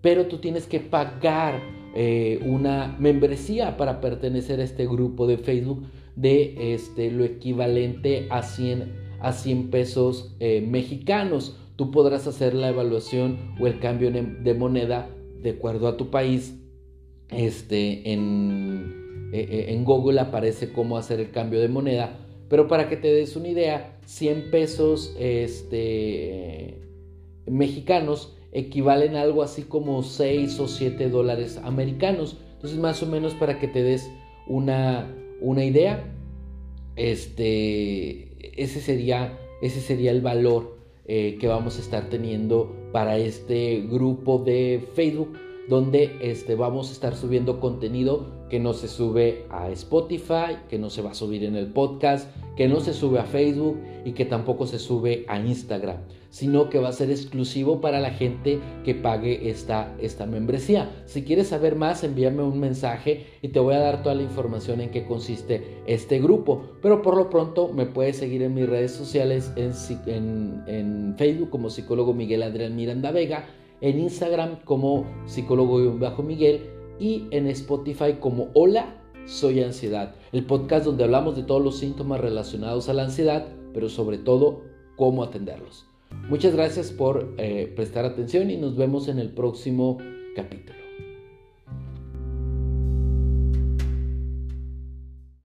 Pero 0.00 0.28
tú 0.28 0.38
tienes 0.38 0.66
que 0.66 0.80
pagar 0.80 1.60
eh, 1.94 2.40
una 2.42 2.96
membresía 2.98 3.76
para 3.76 4.00
pertenecer 4.00 4.60
a 4.60 4.64
este 4.64 4.86
grupo 4.86 5.26
de 5.26 5.36
Facebook 5.36 5.84
de 6.16 6.72
este, 6.72 7.10
lo 7.10 7.24
equivalente 7.24 8.26
a 8.30 8.42
100, 8.42 9.18
a 9.20 9.32
100 9.32 9.68
pesos 9.68 10.36
mexicanos 10.40 11.58
tú 11.76 11.90
podrás 11.90 12.26
hacer 12.26 12.54
la 12.54 12.70
evaluación 12.70 13.54
o 13.60 13.66
el 13.66 13.78
cambio 13.78 14.10
de 14.10 14.54
moneda 14.54 15.10
de 15.42 15.50
acuerdo 15.50 15.86
a 15.86 15.98
tu 15.98 16.08
país. 16.08 16.58
Este, 17.28 18.10
en, 18.10 18.97
e, 19.32 19.40
e, 19.40 19.72
en 19.72 19.84
Google 19.84 20.20
aparece 20.20 20.72
cómo 20.72 20.96
hacer 20.96 21.20
el 21.20 21.30
cambio 21.30 21.60
de 21.60 21.68
moneda, 21.68 22.18
pero 22.48 22.66
para 22.68 22.88
que 22.88 22.96
te 22.96 23.12
des 23.12 23.36
una 23.36 23.48
idea, 23.48 23.98
100 24.06 24.50
pesos 24.50 25.14
este, 25.18 26.80
mexicanos 27.46 28.34
equivalen 28.52 29.16
a 29.16 29.22
algo 29.22 29.42
así 29.42 29.62
como 29.62 30.02
6 30.02 30.58
o 30.60 30.68
7 30.68 31.10
dólares 31.10 31.60
americanos. 31.62 32.38
Entonces, 32.54 32.78
más 32.78 33.02
o 33.02 33.06
menos 33.06 33.34
para 33.34 33.58
que 33.58 33.68
te 33.68 33.82
des 33.82 34.10
una, 34.46 35.14
una 35.40 35.64
idea, 35.64 36.14
este, 36.96 38.62
ese, 38.62 38.80
sería, 38.80 39.38
ese 39.62 39.80
sería 39.80 40.10
el 40.10 40.22
valor 40.22 40.78
eh, 41.06 41.36
que 41.38 41.46
vamos 41.46 41.76
a 41.76 41.80
estar 41.80 42.08
teniendo 42.08 42.74
para 42.92 43.18
este 43.18 43.82
grupo 43.82 44.38
de 44.38 44.84
Facebook 44.94 45.38
donde 45.68 46.16
este, 46.22 46.54
vamos 46.54 46.88
a 46.88 46.92
estar 46.92 47.14
subiendo 47.14 47.60
contenido 47.60 48.37
que 48.48 48.58
no 48.58 48.72
se 48.72 48.88
sube 48.88 49.44
a 49.50 49.70
Spotify, 49.70 50.58
que 50.68 50.78
no 50.78 50.90
se 50.90 51.02
va 51.02 51.10
a 51.10 51.14
subir 51.14 51.44
en 51.44 51.56
el 51.56 51.68
podcast, 51.68 52.28
que 52.56 52.68
no 52.68 52.80
se 52.80 52.92
sube 52.92 53.18
a 53.18 53.24
Facebook 53.24 53.78
y 54.04 54.12
que 54.12 54.24
tampoco 54.24 54.66
se 54.66 54.78
sube 54.78 55.24
a 55.28 55.38
Instagram, 55.38 55.98
sino 56.30 56.70
que 56.70 56.78
va 56.78 56.88
a 56.88 56.92
ser 56.92 57.10
exclusivo 57.10 57.80
para 57.80 58.00
la 58.00 58.10
gente 58.10 58.58
que 58.84 58.94
pague 58.94 59.50
esta, 59.50 59.94
esta 60.00 60.26
membresía. 60.26 60.90
Si 61.04 61.22
quieres 61.22 61.48
saber 61.48 61.76
más, 61.76 62.02
envíame 62.04 62.42
un 62.42 62.58
mensaje 62.58 63.26
y 63.42 63.48
te 63.48 63.60
voy 63.60 63.74
a 63.74 63.80
dar 63.80 64.02
toda 64.02 64.14
la 64.14 64.22
información 64.22 64.80
en 64.80 64.90
qué 64.90 65.04
consiste 65.04 65.82
este 65.86 66.18
grupo. 66.18 66.62
Pero 66.82 67.02
por 67.02 67.16
lo 67.16 67.30
pronto 67.30 67.68
me 67.72 67.86
puedes 67.86 68.16
seguir 68.16 68.42
en 68.42 68.54
mis 68.54 68.68
redes 68.68 68.92
sociales 68.92 69.52
en, 69.56 69.72
en, 70.06 70.64
en 70.66 71.14
Facebook 71.16 71.50
como 71.50 71.70
psicólogo 71.70 72.14
Miguel 72.14 72.42
Adrián 72.42 72.74
Miranda 72.74 73.12
Vega 73.12 73.46
en 73.80 74.00
Instagram 74.00 74.60
como 74.64 75.06
psicólogo-miguel 75.26 76.77
y 76.98 77.26
en 77.30 77.46
Spotify 77.48 78.14
como 78.20 78.48
Hola, 78.54 78.94
soy 79.26 79.62
ansiedad, 79.62 80.14
el 80.32 80.44
podcast 80.46 80.86
donde 80.86 81.04
hablamos 81.04 81.36
de 81.36 81.42
todos 81.42 81.62
los 81.62 81.78
síntomas 81.78 82.20
relacionados 82.20 82.88
a 82.88 82.94
la 82.94 83.04
ansiedad, 83.04 83.46
pero 83.74 83.88
sobre 83.88 84.18
todo 84.18 84.62
cómo 84.96 85.22
atenderlos. 85.22 85.86
Muchas 86.28 86.54
gracias 86.54 86.90
por 86.90 87.34
eh, 87.36 87.72
prestar 87.76 88.04
atención 88.04 88.50
y 88.50 88.56
nos 88.56 88.76
vemos 88.76 89.08
en 89.08 89.18
el 89.18 89.30
próximo 89.30 89.98
capítulo. 90.34 90.77